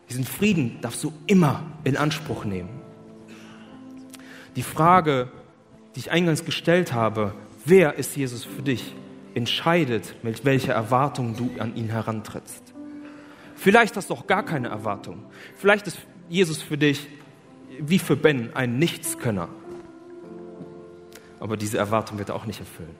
Diesen 0.10 0.26
Frieden 0.26 0.80
darfst 0.82 1.04
du 1.04 1.12
immer 1.28 1.64
in 1.84 1.98
Anspruch 1.98 2.46
nehmen. 2.46 2.70
Die 4.56 4.64
Frage, 4.64 5.30
die 5.96 6.00
ich 6.00 6.12
eingangs 6.12 6.46
gestellt 6.46 6.94
habe, 6.94 7.34
wer 7.66 7.96
ist 7.96 8.16
Jesus 8.16 8.46
für 8.46 8.62
dich, 8.62 8.96
entscheidet, 9.34 10.16
mit 10.24 10.46
welcher 10.46 10.74
Erwartung 10.74 11.36
du 11.36 11.50
an 11.60 11.76
ihn 11.76 11.90
herantrittst. 11.90 12.74
Vielleicht 13.56 13.98
hast 13.98 14.10
du 14.10 14.14
auch 14.14 14.28
gar 14.28 14.44
keine 14.44 14.70
Erwartung. 14.70 15.24
Vielleicht 15.58 15.88
ist 15.88 16.00
Jesus 16.30 16.62
für 16.62 16.78
dich 16.78 17.08
wie 17.80 18.00
für 18.00 18.16
Ben 18.16 18.56
ein 18.56 18.80
Nichtskönner. 18.80 19.50
Aber 21.40 21.58
diese 21.58 21.78
Erwartung 21.78 22.18
wird 22.18 22.30
er 22.30 22.36
auch 22.36 22.46
nicht 22.46 22.60
erfüllen. 22.60 22.96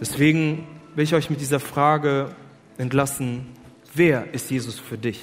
Deswegen 0.00 0.66
will 0.94 1.04
ich 1.04 1.14
euch 1.14 1.30
mit 1.30 1.40
dieser 1.40 1.60
Frage 1.60 2.34
entlassen, 2.76 3.46
Wer 3.94 4.32
ist 4.32 4.50
Jesus 4.50 4.78
für 4.78 4.96
dich? 4.96 5.20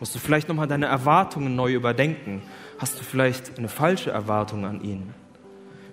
Musst 0.00 0.14
du 0.14 0.18
vielleicht 0.18 0.48
nochmal 0.48 0.66
deine 0.66 0.86
Erwartungen 0.86 1.54
neu 1.54 1.72
überdenken? 1.72 2.42
Hast 2.78 2.98
du 2.98 3.04
vielleicht 3.04 3.56
eine 3.58 3.68
falsche 3.68 4.10
Erwartung 4.10 4.64
an 4.64 4.82
ihn? 4.82 5.14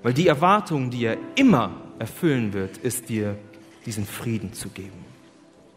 Weil 0.02 0.14
die 0.14 0.28
Erwartung, 0.28 0.90
die 0.90 1.06
er 1.06 1.18
immer 1.36 1.72
erfüllen 2.00 2.54
wird, 2.54 2.78
ist 2.78 3.10
dir 3.10 3.38
diesen 3.86 4.06
Frieden 4.06 4.54
zu 4.54 4.70
geben. 4.70 4.99